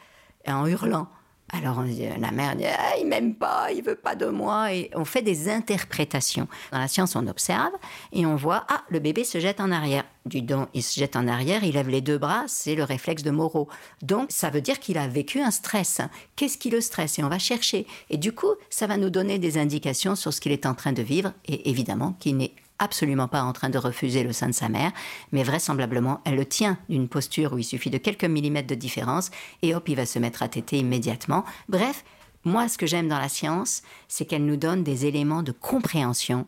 [0.46, 1.09] en hurlant.
[1.52, 1.85] Alors
[2.18, 5.22] la mère dit ah, il m'aime pas, il veut pas de moi et on fait
[5.22, 6.48] des interprétations.
[6.72, 7.70] Dans la science, on observe
[8.12, 10.04] et on voit ah le bébé se jette en arrière.
[10.24, 13.22] Du don, il se jette en arrière, il lève les deux bras, c'est le réflexe
[13.22, 13.68] de Moreau.
[14.02, 16.00] Donc ça veut dire qu'il a vécu un stress.
[16.35, 17.20] Qu'est-ce qui le stresse?
[17.20, 17.87] Et on va chercher.
[18.11, 20.92] Et du coup, ça va nous donner des indications sur ce qu'il est en train
[20.92, 24.52] de vivre et évidemment qu'il n'est absolument pas en train de refuser le sein de
[24.52, 24.92] sa mère,
[25.32, 29.30] mais vraisemblablement elle le tient d'une posture où il suffit de quelques millimètres de différence
[29.62, 31.44] et hop, il va se mettre à téter immédiatement.
[31.68, 32.04] Bref,
[32.44, 36.46] moi ce que j'aime dans la science, c'est qu'elle nous donne des éléments de compréhension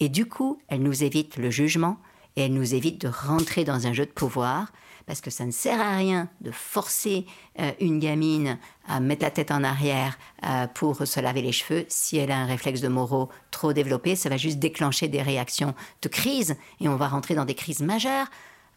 [0.00, 1.98] et du coup, elle nous évite le jugement
[2.36, 4.72] et elle nous évite de rentrer dans un jeu de pouvoir
[5.06, 7.26] parce que ça ne sert à rien de forcer
[7.58, 8.58] euh, une gamine
[8.90, 11.86] à mettre la tête en arrière euh, pour se laver les cheveux.
[11.88, 15.74] Si elle a un réflexe de Moreau trop développé, ça va juste déclencher des réactions
[16.02, 18.26] de crise et on va rentrer dans des crises majeures.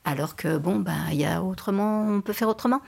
[0.06, 2.82] Alors que bon, ben, il y a autrement, on peut faire autrement.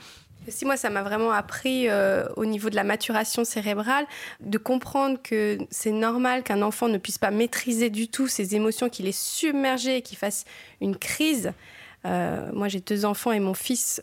[0.48, 4.06] Si moi, ça m'a vraiment appris euh, au niveau de la maturation cérébrale
[4.40, 8.88] de comprendre que c'est normal qu'un enfant ne puisse pas maîtriser du tout ses émotions,
[8.88, 10.44] qu'il est submergé, qu'il fasse
[10.80, 11.52] une crise.
[12.04, 14.02] Euh, moi, j'ai deux enfants et mon fils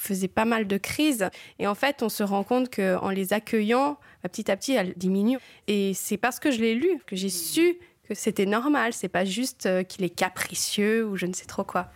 [0.00, 1.28] faisait pas mal de crises.
[1.58, 4.94] Et en fait, on se rend compte qu'en les accueillant, bah, petit à petit, elles
[4.96, 5.38] diminuent.
[5.66, 8.92] Et c'est parce que je l'ai lu que j'ai su que c'était normal.
[8.92, 11.90] C'est pas juste euh, qu'il est capricieux ou je ne sais trop quoi.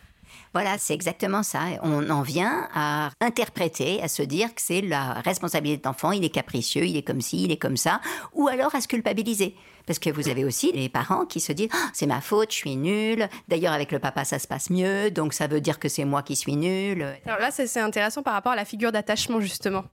[0.55, 1.63] Voilà, c'est exactement ça.
[1.83, 6.25] On en vient à interpréter, à se dire que c'est la responsabilité de l'enfant, il
[6.25, 8.01] est capricieux, il est comme ci, il est comme ça,
[8.35, 9.57] ou alors à se culpabiliser.
[9.85, 12.57] Parce que vous avez aussi les parents qui se disent ah, c'est ma faute, je
[12.57, 13.29] suis nul.
[13.49, 16.23] D'ailleurs, avec le papa, ça se passe mieux, donc ça veut dire que c'est moi
[16.23, 17.05] qui suis nul.
[17.27, 19.85] Alors là, c'est intéressant par rapport à la figure d'attachement, justement.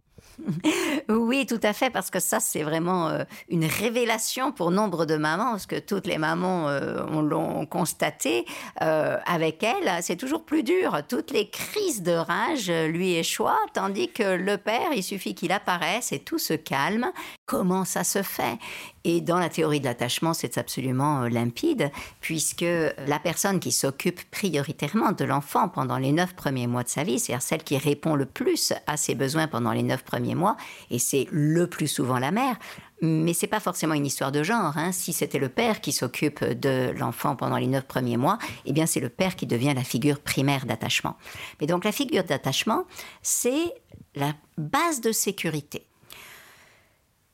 [1.10, 5.16] Oui, tout à fait, parce que ça, c'est vraiment euh, une révélation pour nombre de
[5.16, 8.46] mamans, parce que toutes les mamans euh, l'ont constaté
[8.82, 10.02] euh, avec elle.
[10.02, 11.00] C'est toujours plus dur.
[11.08, 16.12] Toutes les crises de rage lui échouent, tandis que le père, il suffit qu'il apparaisse
[16.12, 17.12] et tout se calme.
[17.52, 18.58] Comment ça se fait.
[19.04, 24.22] Et dans la théorie de l'attachement, c'est absolument euh, limpide, puisque la personne qui s'occupe
[24.32, 28.16] prioritairement de l'enfant pendant les neuf premiers mois de sa vie, c'est-à-dire celle qui répond
[28.16, 30.56] le plus à ses besoins pendant les neuf premiers mois,
[30.92, 32.58] et c'est le plus souvent la mère,
[33.02, 34.78] mais c'est pas forcément une histoire de genre.
[34.78, 34.94] Hein.
[34.94, 38.86] Si c'était le père qui s'occupe de l'enfant pendant les neuf premiers mois, eh bien
[38.86, 41.18] c'est le père qui devient la figure primaire d'attachement.
[41.60, 42.86] Mais donc la figure d'attachement,
[43.22, 43.74] c'est
[44.16, 45.86] la base de sécurité.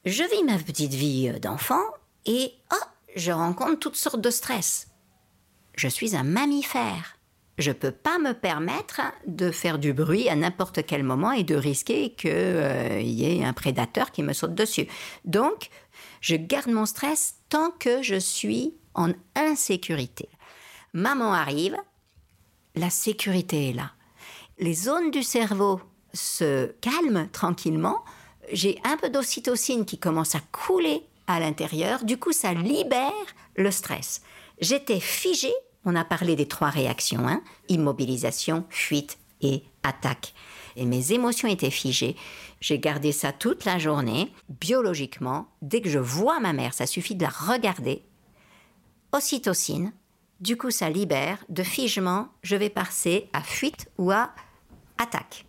[0.08, 1.84] Je vis ma petite vie d'enfant
[2.26, 2.86] et oh,
[3.18, 4.88] je rencontre toutes sortes de stress.
[5.76, 7.18] Je suis un mammifère.
[7.58, 11.44] Je ne peux pas me permettre de faire du bruit à n'importe quel moment et
[11.44, 14.88] de risquer qu'il euh, y ait un prédateur qui me saute dessus.
[15.26, 15.70] Donc,
[16.22, 20.30] je garde mon stress tant que je suis en insécurité.
[20.94, 21.76] Maman arrive,
[22.76, 23.92] la sécurité est là.
[24.58, 25.82] Les zones du cerveau
[26.14, 28.06] se calment tranquillement.
[28.52, 32.04] J'ai un peu d'ocytocine qui commence à couler à l'intérieur.
[32.04, 33.12] Du coup, ça libère
[33.56, 34.22] le stress.
[34.60, 35.54] J'étais figée
[35.88, 40.34] on a parlé des trois réactions, hein immobilisation, fuite et attaque.
[40.76, 42.18] Et mes émotions étaient figées.
[42.60, 44.34] J'ai gardé ça toute la journée.
[44.50, 48.04] Biologiquement, dès que je vois ma mère, ça suffit de la regarder.
[49.14, 49.94] Ocytocine,
[50.42, 51.38] du coup ça libère.
[51.48, 54.32] De figement, je vais passer à fuite ou à
[54.98, 55.47] attaque.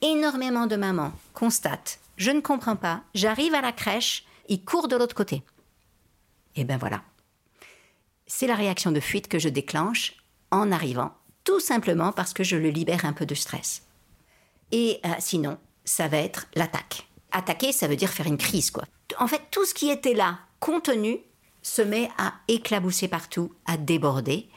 [0.00, 4.96] Énormément de mamans constatent, je ne comprends pas, j'arrive à la crèche, il court de
[4.96, 5.42] l'autre côté.
[6.54, 7.02] Et ben voilà,
[8.26, 10.14] c'est la réaction de fuite que je déclenche
[10.50, 11.12] en arrivant,
[11.44, 13.82] tout simplement parce que je le libère un peu de stress.
[14.70, 17.08] Et euh, sinon, ça va être l'attaque.
[17.32, 18.84] Attaquer, ça veut dire faire une crise, quoi.
[19.18, 21.18] En fait, tout ce qui était là, contenu,
[21.62, 24.48] se met à éclabousser partout, à déborder,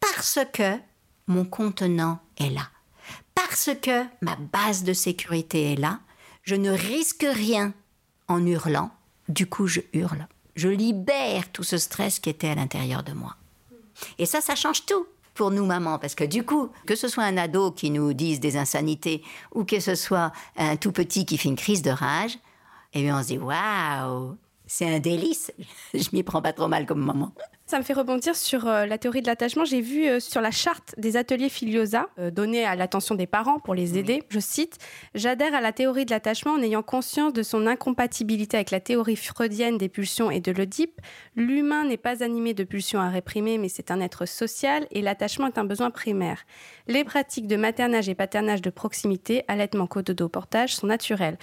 [0.00, 0.78] parce que
[1.26, 2.68] mon contenant est là.
[3.48, 6.00] Parce que ma base de sécurité est là,
[6.42, 7.72] je ne risque rien
[8.28, 8.90] en hurlant,
[9.28, 10.26] du coup je hurle
[10.60, 13.36] je libère tout ce stress qui était à l'intérieur de moi.
[14.18, 17.24] Et ça, ça change tout pour nous mamans, parce que du coup, que ce soit
[17.24, 19.22] un ado qui nous dise des insanités
[19.54, 22.38] ou que ce soit un tout petit qui fait une crise de rage,
[22.92, 25.50] eh bien on se dit waouh, c'est un délice.
[25.94, 27.32] Je m'y prends pas trop mal comme maman.
[27.70, 29.64] Ça me fait rebondir sur euh, la théorie de l'attachement.
[29.64, 33.60] J'ai vu euh, sur la charte des ateliers Filiosa, euh, donnée à l'attention des parents
[33.60, 34.78] pour les aider, je cite
[35.14, 39.14] J'adhère à la théorie de l'attachement en ayant conscience de son incompatibilité avec la théorie
[39.14, 41.00] freudienne des pulsions et de l'Oedipe.
[41.36, 45.46] L'humain n'est pas animé de pulsions à réprimer, mais c'est un être social et l'attachement
[45.46, 46.46] est un besoin primaire.
[46.88, 51.38] Les pratiques de maternage et paternage de proximité, allaitement, cododo, portage sont naturelles.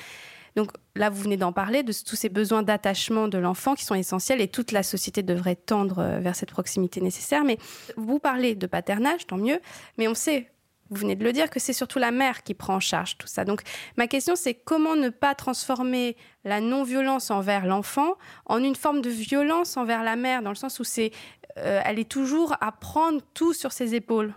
[0.58, 3.96] Donc là, vous venez d'en parler, de tous ces besoins d'attachement de l'enfant qui sont
[3.96, 7.44] essentiels et toute la société devrait tendre euh, vers cette proximité nécessaire.
[7.44, 7.58] Mais
[7.96, 9.60] vous parlez de paternage, tant mieux,
[9.98, 10.52] mais on sait
[10.90, 13.28] vous venez de le dire, que c'est surtout la mère qui prend en charge tout
[13.28, 13.44] ça.
[13.44, 13.62] Donc
[13.98, 18.14] ma question c'est comment ne pas transformer la non-violence envers l'enfant
[18.46, 21.12] en une forme de violence envers la mère, dans le sens où c'est,
[21.58, 24.34] euh, elle est toujours à prendre tout sur ses épaules?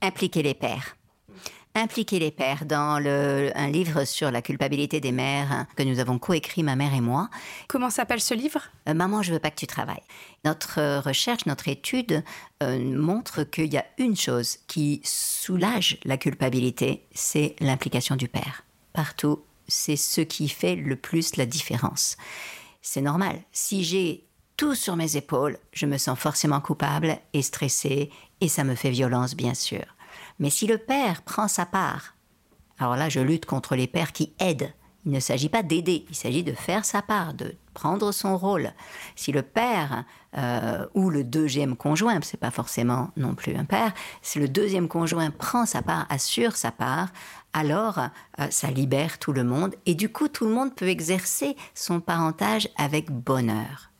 [0.00, 0.96] Impliquer les pères
[1.74, 6.18] impliquer les pères dans le, un livre sur la culpabilité des mères que nous avons
[6.18, 7.30] coécrit, ma mère et moi.
[7.68, 8.60] Comment s'appelle ce livre?
[8.88, 10.02] Euh, Maman, je veux pas que tu travailles.
[10.44, 12.22] Notre euh, recherche, notre étude
[12.62, 18.64] euh, montre qu'il y a une chose qui soulage la culpabilité, c'est l'implication du père.
[18.92, 22.16] Partout, c'est ce qui fait le plus la différence.
[22.82, 23.40] C'est normal.
[23.52, 24.24] Si j'ai
[24.56, 28.90] tout sur mes épaules, je me sens forcément coupable et stressée, et ça me fait
[28.90, 29.84] violence, bien sûr.
[30.42, 32.16] Mais si le père prend sa part,
[32.76, 34.72] alors là je lutte contre les pères qui aident.
[35.06, 38.72] Il ne s'agit pas d'aider, il s'agit de faire sa part, de prendre son rôle.
[39.14, 40.04] Si le père
[40.36, 44.88] euh, ou le deuxième conjoint, c'est pas forcément non plus un père, si le deuxième
[44.88, 47.10] conjoint prend sa part, assure sa part,
[47.52, 48.00] alors
[48.40, 52.00] euh, ça libère tout le monde et du coup tout le monde peut exercer son
[52.00, 53.91] parentage avec bonheur.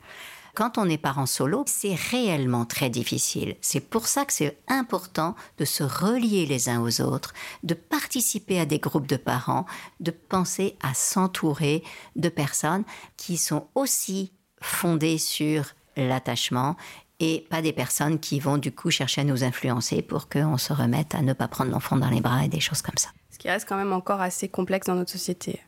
[0.55, 3.57] Quand on est parent solo, c'est réellement très difficile.
[3.63, 8.61] C'est pour ça que c'est important de se relier les uns aux autres, de participer
[8.61, 9.65] à des groupes de parents,
[10.01, 11.83] de penser à s'entourer
[12.17, 12.85] de personnes
[13.17, 15.65] qui sont aussi fondées sur
[15.97, 16.77] l'attachement
[17.19, 20.75] et pas des personnes qui vont du coup chercher à nous influencer pour qu'on se
[20.75, 23.09] remette à ne pas prendre l'enfant dans les bras et des choses comme ça.
[23.31, 25.63] Ce qui reste quand même encore assez complexe dans notre société.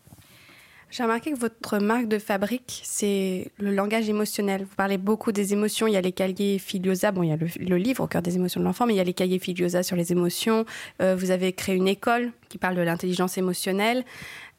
[0.97, 4.63] J'ai remarqué que votre marque de fabrique, c'est le langage émotionnel.
[4.63, 5.89] Vous parlez beaucoup des émotions.
[5.89, 8.37] Il y a les cahiers Filiosa, bon, il y a le, livre au cœur des
[8.37, 10.65] émotions de l'enfant, mais il y a les cahiers Filiosa sur les émotions.
[11.03, 14.05] Euh, vous avez créé une école qui parle de l'intelligence émotionnelle.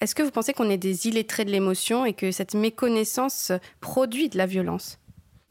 [0.02, 4.28] Est-ce que vous pensez qu'on est des illettrés de l'émotion et que cette méconnaissance produit
[4.28, 5.00] de la violence?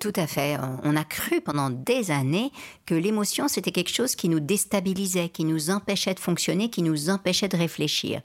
[0.00, 0.58] Tout à fait.
[0.82, 2.50] On a cru pendant des années
[2.84, 7.08] que l'émotion, c'était quelque chose qui nous déstabilisait, qui nous empêchait de fonctionner, qui nous
[7.08, 8.20] empêchait de réfléchir.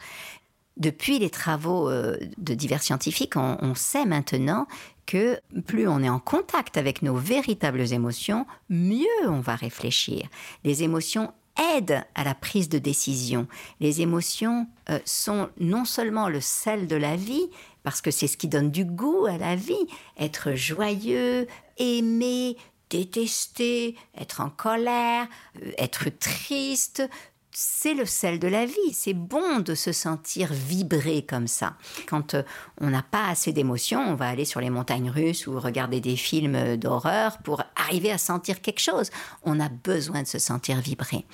[0.77, 4.67] Depuis les travaux euh, de divers scientifiques, on, sait maintenant
[5.05, 10.27] que plus on est en contact avec nos véritables émotions, mieux on va réfléchir.
[10.63, 11.33] Les émotions
[11.75, 13.47] aident à la prise de décision.
[13.79, 17.49] Les émotions euh, sont non seulement le sel de la vie,
[17.83, 22.55] parce que c'est ce qui donne du goût à la vie, être joyeux, aimer,
[22.89, 25.27] détester, être en colère,
[25.61, 27.07] euh, être triste,
[27.51, 28.93] c'est le sel de la vie.
[28.93, 31.75] C'est bon de se sentir vibrer comme ça.
[32.07, 32.43] Quand euh,
[32.79, 36.15] on n'a pas assez d'émotions, on va aller sur les montagnes russes ou regarder des
[36.15, 39.09] films d'horreur pour arriver à sentir quelque chose.
[39.43, 41.25] On a besoin de se sentir vibrer.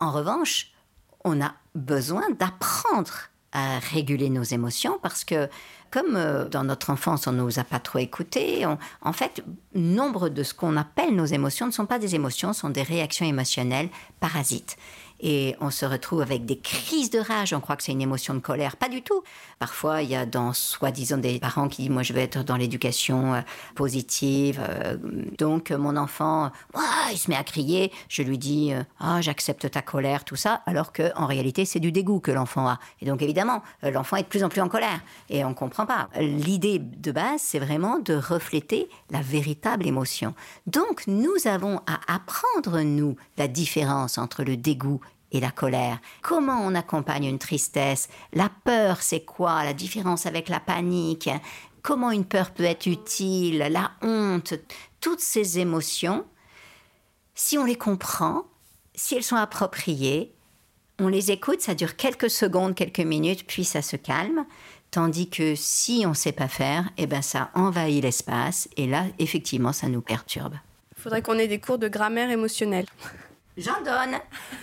[0.00, 0.70] En revanche,
[1.24, 3.12] on a besoin d'apprendre
[3.52, 5.48] à réguler nos émotions parce que
[5.90, 9.42] comme euh, dans notre enfance on ne nous a pas trop écoutés, en fait,
[9.74, 13.24] nombre de ce qu'on appelle nos émotions ne sont pas des émotions, sont des réactions
[13.24, 13.88] émotionnelles
[14.20, 14.76] parasites.
[15.20, 18.34] Et on se retrouve avec des crises de rage, on croit que c'est une émotion
[18.34, 19.22] de colère, pas du tout.
[19.58, 22.56] Parfois, il y a dans soi-disant des parents qui disent, moi je vais être dans
[22.56, 23.40] l'éducation euh,
[23.74, 24.96] positive, euh,
[25.36, 29.70] donc euh, mon enfant, Ouah, il se met à crier, je lui dis, ah j'accepte
[29.70, 32.78] ta colère, tout ça, alors que en réalité c'est du dégoût que l'enfant a.
[33.00, 35.00] Et donc évidemment, l'enfant est de plus en plus en colère
[35.30, 36.08] et on comprend pas.
[36.20, 40.34] L'idée de base, c'est vraiment de refléter la véritable émotion.
[40.66, 45.00] Donc nous avons à apprendre nous la différence entre le dégoût
[45.32, 45.98] et la colère.
[46.22, 48.08] Comment on accompagne une tristesse?
[48.32, 49.64] La peur, c'est quoi?
[49.64, 51.30] La différence avec la panique?
[51.82, 53.58] Comment une peur peut être utile?
[53.70, 54.54] La honte?
[55.00, 56.24] Toutes ces émotions,
[57.34, 58.44] si on les comprend,
[58.94, 60.34] si elles sont appropriées,
[60.98, 64.44] on les écoute, ça dure quelques secondes, quelques minutes, puis ça se calme.
[64.90, 69.04] Tandis que si on ne sait pas faire, eh ben ça envahit l'espace et là,
[69.18, 70.54] effectivement, ça nous perturbe.
[70.96, 72.86] Il faudrait qu'on ait des cours de grammaire émotionnelle.
[73.58, 74.20] J'en donne.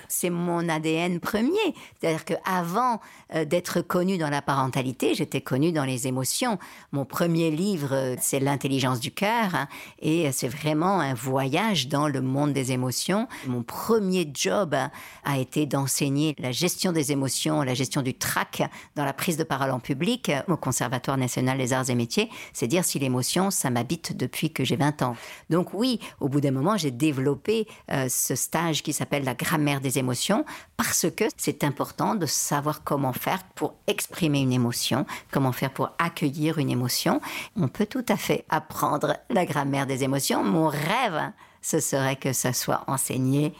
[0.07, 1.75] C'est mon ADN premier.
[1.99, 3.01] C'est-à-dire qu'avant
[3.33, 6.57] euh, d'être connue dans la parentalité, j'étais connue dans les émotions.
[6.93, 9.53] Mon premier livre, euh, c'est L'intelligence du cœur.
[9.53, 9.67] hein,
[9.99, 13.27] et c'est vraiment un voyage dans le monde des émotions.
[13.47, 14.91] Mon premier job hein,
[15.25, 18.63] a été d'enseigner la gestion des émotions, la gestion du trac
[18.95, 22.29] dans la prise de parole en public euh, au Conservatoire national des arts et métiers.
[22.53, 25.17] C'est dire si l'émotion, ça m'habite depuis que j'ai 20 ans.
[25.49, 29.81] Donc oui, au bout d'un moment, j'ai développé euh, ce stage qui s'appelle la grammaire
[29.81, 30.45] des émotions
[30.77, 35.89] parce que c'est important de savoir comment faire pour exprimer une émotion, comment faire pour
[35.97, 37.19] accueillir une émotion.
[37.55, 40.43] On peut tout à fait apprendre la grammaire des émotions.
[40.43, 41.31] Mon rêve,
[41.63, 43.55] ce serait que ça soit enseigné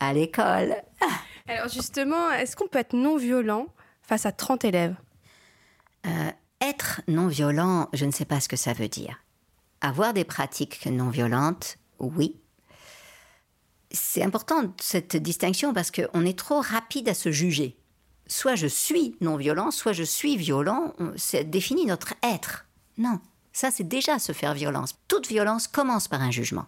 [0.00, 0.74] à l'école.
[1.46, 3.66] Alors justement, est-ce qu'on peut être non violent
[4.00, 4.96] face à 30 élèves?
[6.06, 6.30] Euh,
[6.62, 9.22] être non violent, je ne sais pas ce que ça veut dire.
[9.82, 12.40] Avoir des pratiques non violentes, oui.
[13.92, 17.76] C'est important cette distinction parce qu'on est trop rapide à se juger.
[18.26, 20.94] Soit je suis non violent, soit je suis violent.
[21.16, 22.66] Ça définit notre être.
[22.98, 23.18] Non,
[23.52, 24.94] ça c'est déjà se faire violence.
[25.08, 26.66] Toute violence commence par un jugement.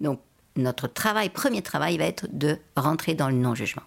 [0.00, 0.20] Donc
[0.58, 3.84] notre travail, premier travail, va être de rentrer dans le non-jugement.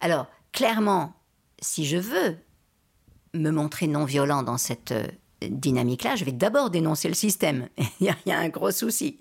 [0.00, 1.14] Alors, clairement,
[1.60, 2.36] si je veux
[3.34, 5.06] me montrer non violent dans cette euh,
[5.42, 7.68] dynamique-là, je vais d'abord dénoncer le système.
[8.00, 9.18] Il y a un gros souci.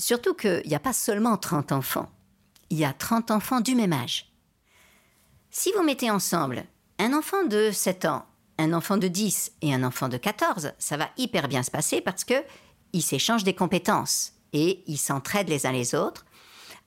[0.00, 2.10] Surtout qu'il n'y a pas seulement 30 enfants.
[2.70, 4.32] Il y a 30 enfants du même âge.
[5.50, 6.64] Si vous mettez ensemble
[6.98, 8.24] un enfant de 7 ans,
[8.58, 12.00] un enfant de 10 et un enfant de 14, ça va hyper bien se passer
[12.00, 12.42] parce que
[12.92, 16.24] ils s'échangent des compétences et ils s'entraident les uns les autres.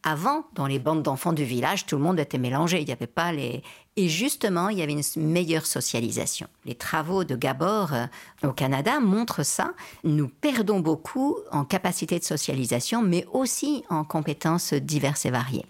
[0.02, 2.82] Avant, dans les bandes d'enfants du village, tout le monde était mélangé.
[2.82, 3.64] Il n'y avait pas les.
[3.96, 6.48] Et justement, il y avait une meilleure socialisation.
[6.66, 8.06] Les travaux de Gabor euh,
[8.44, 9.74] au Canada montrent ça.
[10.04, 15.66] Nous perdons beaucoup en capacité de socialisation, mais aussi en compétences diverses et variées.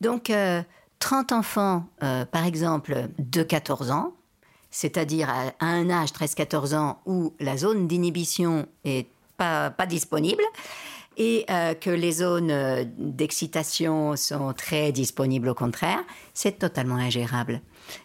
[0.00, 0.62] Donc, euh,
[1.00, 4.12] 30 enfants, euh, par exemple, de 14 ans,
[4.70, 10.42] c'est-à-dire à, un âge 13-14 ans où la zone d'inhibition est pas disponible
[11.18, 16.00] et euh, que les zones euh, d'excitation sont très disponibles au contraire,
[16.32, 17.60] c'est totalement ingérable.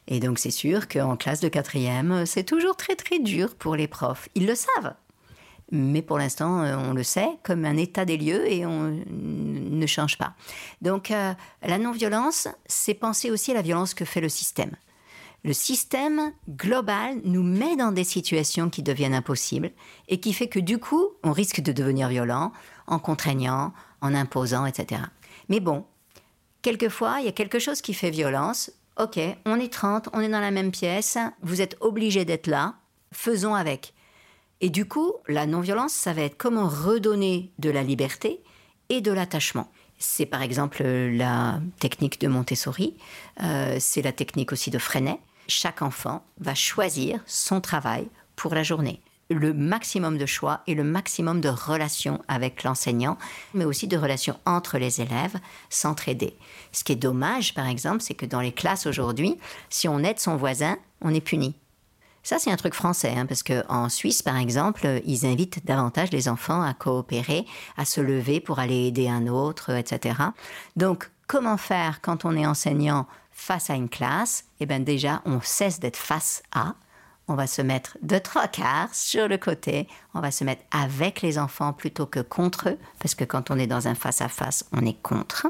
[0.08, 3.88] Et donc c'est sûr qu'en classe de quatrième, c'est toujours très très dur pour les
[3.88, 4.28] profs.
[4.36, 4.95] Ils le savent.
[5.71, 9.86] Mais pour l'instant, euh, on le sait comme un état des lieux et on ne
[9.88, 10.34] change pas.
[10.82, 14.76] Donc euh, la non-violence, c'est penser aussi à la violence que fait le système.
[15.43, 19.71] Le système global nous met dans des situations qui deviennent impossibles
[20.07, 22.53] et qui fait que du coup, on risque de devenir violent
[22.88, 25.01] en contraignant, en imposant, etc.
[25.49, 25.86] Mais bon,
[26.61, 28.71] quelquefois, il y a quelque chose qui fait violence.
[28.99, 32.75] Ok, on est 30, on est dans la même pièce, vous êtes obligé d'être là,
[33.11, 33.93] faisons avec.
[34.61, 38.41] Et du coup, la non-violence, ça va être comment redonner de la liberté
[38.89, 39.71] et de l'attachement.
[39.97, 42.95] C'est par exemple la technique de Montessori,
[43.41, 45.19] euh, c'est la technique aussi de Freinet.
[45.47, 49.01] chaque enfant va choisir son travail pour la journée.
[49.30, 53.17] Le maximum de choix et le maximum de relations avec l'enseignant,
[53.53, 55.38] mais aussi de relations entre les élèves,
[55.69, 56.36] s'entraider.
[56.71, 59.38] Ce qui est dommage, par exemple, c'est que dans les classes aujourd'hui,
[59.69, 61.55] si on aide son voisin, on est puni.
[62.26, 66.30] Ça, c'est un truc français, hein, parce qu'en Suisse, par exemple, ils invitent davantage les
[66.30, 67.45] enfants à coopérer,
[67.76, 70.15] à se lever pour aller aider un autre, etc.
[70.78, 74.45] Donc, comment faire quand on est enseignant face à une classe?
[74.61, 76.76] Eh bien, déjà, on cesse d'être face à.
[77.28, 79.88] On va se mettre de trois quarts sur le côté.
[80.13, 83.57] On va se mettre avec les enfants plutôt que contre eux, parce que quand on
[83.57, 85.47] est dans un face-à-face, on est contre.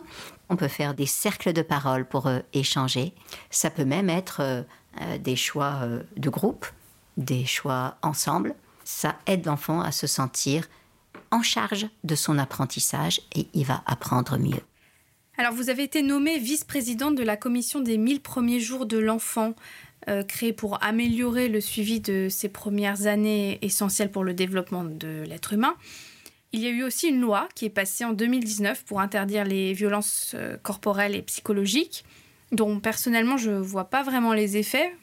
[0.50, 3.14] On peut faire des cercles de parole pour euh, échanger.
[3.50, 4.62] Ça peut même être euh,
[5.02, 5.82] euh, des choix
[6.16, 6.68] de groupe,
[7.18, 8.54] des choix ensemble.
[8.84, 10.68] Ça aide l'enfant à se sentir
[11.32, 14.62] en charge de son apprentissage et il va apprendre mieux.
[15.44, 19.56] Alors, vous avez été nommée vice-présidente de la commission des 1000 premiers jours de l'enfant,
[20.08, 25.26] euh, créée pour améliorer le suivi de ces premières années essentielles pour le développement de
[25.28, 25.76] l'être humain.
[26.54, 29.74] Il y a eu aussi une loi qui est passée en 2019 pour interdire les
[29.74, 32.06] violences euh, corporelles et psychologiques,
[32.54, 34.96] dont personnellement je ne vois pas vraiment les effets.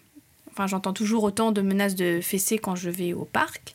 [0.53, 3.75] Enfin, j'entends toujours autant de menaces de fessées quand je vais au parc.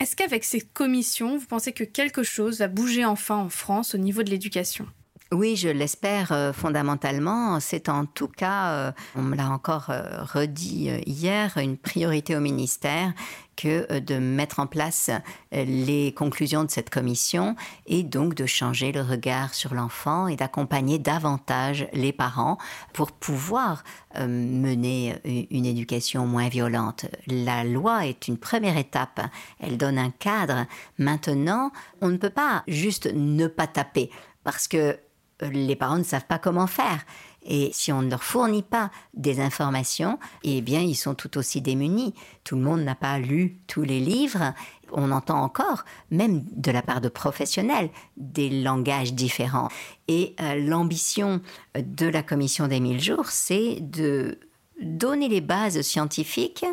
[0.00, 3.98] Est-ce qu'avec cette commission, vous pensez que quelque chose va bouger enfin en France au
[3.98, 4.88] niveau de l'éducation?
[5.32, 7.58] Oui, je l'espère euh, fondamentalement.
[7.58, 12.40] C'est en tout cas, euh, on me l'a encore euh, redit hier, une priorité au
[12.40, 13.14] ministère
[13.56, 15.10] que de mettre en place
[15.52, 17.54] les conclusions de cette commission
[17.86, 22.56] et donc de changer le regard sur l'enfant et d'accompagner davantage les parents
[22.94, 23.84] pour pouvoir
[24.18, 25.16] mener
[25.50, 27.04] une éducation moins violente.
[27.26, 29.20] La loi est une première étape,
[29.60, 30.64] elle donne un cadre.
[30.96, 34.10] Maintenant, on ne peut pas juste ne pas taper
[34.44, 34.98] parce que
[35.44, 37.04] les parents ne savent pas comment faire.
[37.44, 41.60] Et si on ne leur fournit pas des informations, eh bien, ils sont tout aussi
[41.60, 42.14] démunis.
[42.44, 44.54] Tout le monde n'a pas lu tous les livres.
[44.92, 49.68] On entend encore, même de la part de professionnels, des langages différents.
[50.06, 51.40] Et euh, l'ambition
[51.74, 54.38] de la commission des 1000 jours, c'est de
[54.82, 56.66] donner les bases scientifiques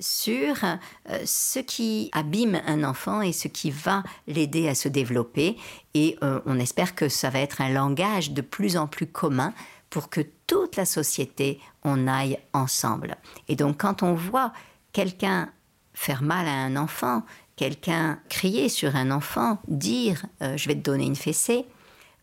[0.00, 5.56] sur euh, ce qui abîme un enfant et ce qui va l'aider à se développer.
[5.94, 9.52] Et euh, on espère que ça va être un langage de plus en plus commun
[9.90, 13.16] pour que toute la société en aille ensemble.
[13.48, 14.52] Et donc quand on voit
[14.92, 15.50] quelqu'un
[15.92, 17.22] faire mal à un enfant,
[17.56, 21.64] quelqu'un crier sur un enfant, dire euh, je vais te donner une fessée,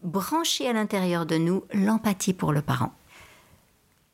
[0.04, 2.92] brancher à l'intérieur de nous l'empathie pour le parent.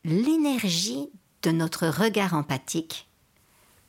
[0.08, 1.10] L'énergie
[1.44, 3.10] de notre regard empathique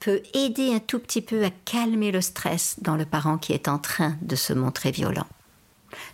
[0.01, 3.69] peut aider un tout petit peu à calmer le stress dans le parent qui est
[3.69, 5.29] en train de se montrer violent.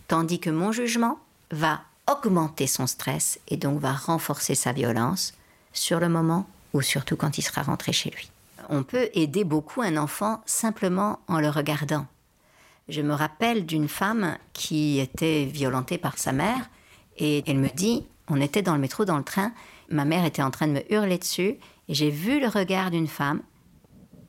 [0.07, 1.17] Tandis que mon jugement
[1.49, 5.33] va augmenter son stress et donc va renforcer sa violence
[5.73, 8.29] sur le moment ou surtout quand il sera rentré chez lui.
[8.69, 12.05] On peut aider beaucoup un enfant simplement en le regardant.
[12.89, 16.69] Je me rappelle d'une femme qui était violentée par sa mère
[17.17, 19.51] et elle me dit, on était dans le métro, dans le train,
[19.89, 21.57] ma mère était en train de me hurler dessus
[21.87, 23.41] et j'ai vu le regard d'une femme.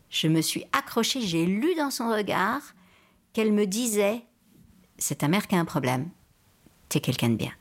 [0.09, 2.61] Je me suis accrochée, j'ai lu dans son regard
[3.33, 4.23] qu'elle me disait,
[4.99, 6.11] c'est ta mère qui a un problème,
[6.89, 7.53] t'es quelqu'un de bien.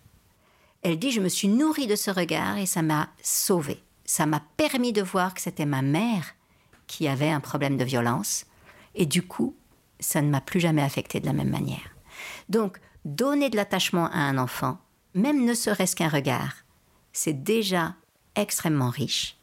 [0.84, 3.82] Elle dit, je me suis nourrie de ce regard et ça m'a sauvée.
[4.06, 6.36] Ça m'a permis de voir que c'était ma mère
[6.86, 8.46] qui avait un problème de violence
[8.94, 9.56] et du coup,
[10.00, 11.96] ça ne m'a plus jamais affectée de la même manière.
[12.50, 14.78] Donc, donner de l'attachement à un enfant,
[15.14, 16.65] même ne serait-ce qu'un regard,
[17.16, 17.96] c'est déjà
[18.36, 19.38] extrêmement riche.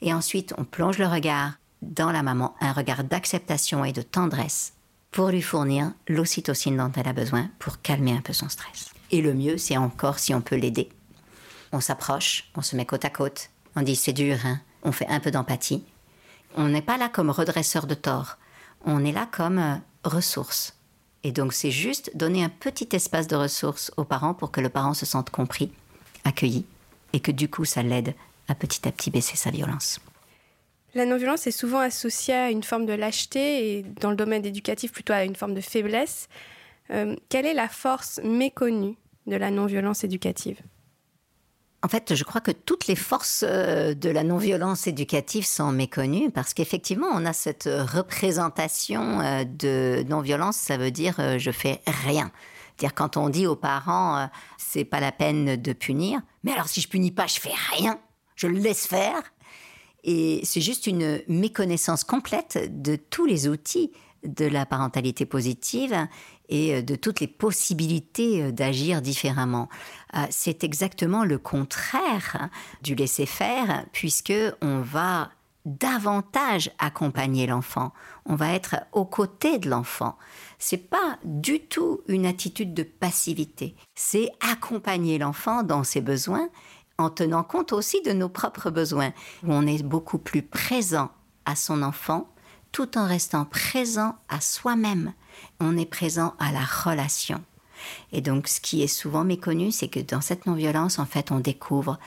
[0.00, 1.52] Et ensuite, on plonge le regard
[1.82, 4.72] dans la maman, un regard d'acceptation et de tendresse
[5.10, 8.90] pour lui fournir l'ocytocine dont elle a besoin pour calmer un peu son stress.
[9.10, 10.88] Et le mieux, c'est encore si on peut l'aider.
[11.72, 15.08] On s'approche, on se met côte à côte, on dit c'est dur, hein on fait
[15.08, 15.84] un peu d'empathie.
[16.56, 18.38] On n'est pas là comme redresseur de tort,
[18.84, 20.76] on est là comme euh, ressource.
[21.22, 24.68] Et donc c'est juste donner un petit espace de ressources aux parents pour que le
[24.68, 25.70] parent se sente compris,
[26.24, 26.66] accueilli,
[27.14, 28.14] et que du coup ça l'aide
[28.48, 30.00] à petit à petit baisser sa violence.
[30.94, 34.92] La non-violence est souvent associée à une forme de lâcheté et dans le domaine éducatif
[34.92, 36.28] plutôt à une forme de faiblesse.
[36.90, 38.96] Euh, quelle est la force méconnue
[39.26, 40.60] de la non-violence éducative?
[41.82, 46.30] En fait, je crois que toutes les forces euh, de la non-violence éducative sont méconnues
[46.30, 52.30] parce qu'effectivement, on a cette représentation euh, de non-violence, ça veut dire je fais rien.
[52.78, 54.26] Dire quand on dit aux parents euh,
[54.58, 57.98] c'est pas la peine de punir, mais alors si je punis pas, je fais rien,
[58.36, 59.22] je le laisse faire.
[60.02, 63.92] Et c'est juste une méconnaissance complète de tous les outils
[64.24, 65.94] de la parentalité positive
[66.48, 69.68] et euh, de toutes les possibilités euh, d'agir différemment.
[70.30, 72.50] C'est exactement le contraire hein,
[72.82, 75.30] du laisser-faire, puisque on va
[75.64, 77.92] davantage accompagner l'enfant.
[78.26, 80.18] On va être aux côtés de l'enfant.
[80.58, 83.74] C'est pas du tout une attitude de passivité.
[83.94, 86.48] C'est accompagner l'enfant dans ses besoins
[86.98, 89.12] en tenant compte aussi de nos propres besoins.
[89.46, 91.10] On est beaucoup plus présent
[91.44, 92.28] à son enfant
[92.72, 95.12] tout en restant présent à soi-même.
[95.60, 97.42] On est présent à la relation.
[98.12, 101.38] Et donc, ce qui est souvent méconnu, c'est que dans cette non-violence, en fait, on
[101.38, 101.98] découvre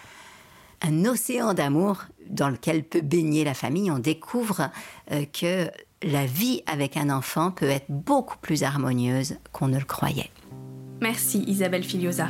[0.81, 3.89] un océan d'amour dans lequel peut baigner la famille.
[3.91, 4.69] On découvre
[5.11, 5.69] euh, que
[6.03, 10.29] la vie avec un enfant peut être beaucoup plus harmonieuse qu'on ne le croyait.
[11.01, 12.29] Merci Isabelle Filiosa.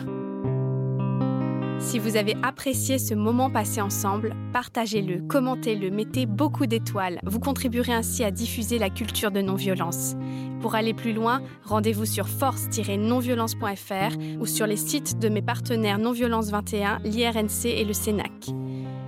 [1.79, 7.19] Si vous avez apprécié ce moment passé ensemble, partagez-le, commentez-le, mettez beaucoup d'étoiles.
[7.23, 10.15] Vous contribuerez ainsi à diffuser la culture de non-violence.
[10.61, 16.49] Pour aller plus loin, rendez-vous sur force-nonviolence.fr ou sur les sites de mes partenaires Non-Violence
[16.49, 18.49] 21, l'IRNC et le CENAC.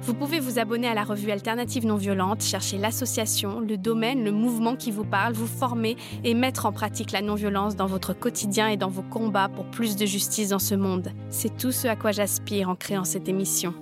[0.02, 4.32] Vous pouvez vous abonner à la revue Alternative Non Violente, chercher l'association, le domaine, le
[4.32, 8.70] mouvement qui vous parle, vous former et mettre en pratique la non-violence dans votre quotidien
[8.70, 11.12] et dans vos combats pour plus de justice dans ce monde.
[11.30, 13.74] C'est tout ce à quoi j'aspire en créant cette émission.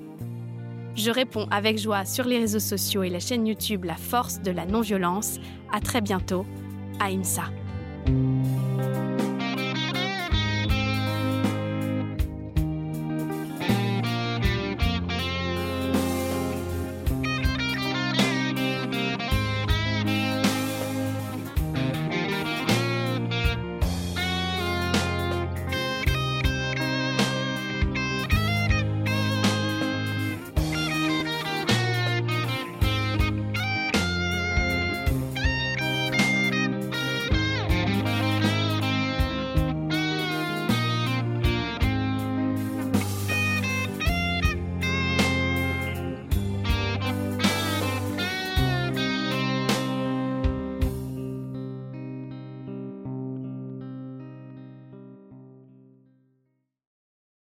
[0.96, 4.50] Je réponds avec joie sur les réseaux sociaux et la chaîne YouTube La Force de
[4.50, 5.40] la Non-Violence.
[5.72, 6.46] À très bientôt.
[7.00, 7.44] Aïmsa.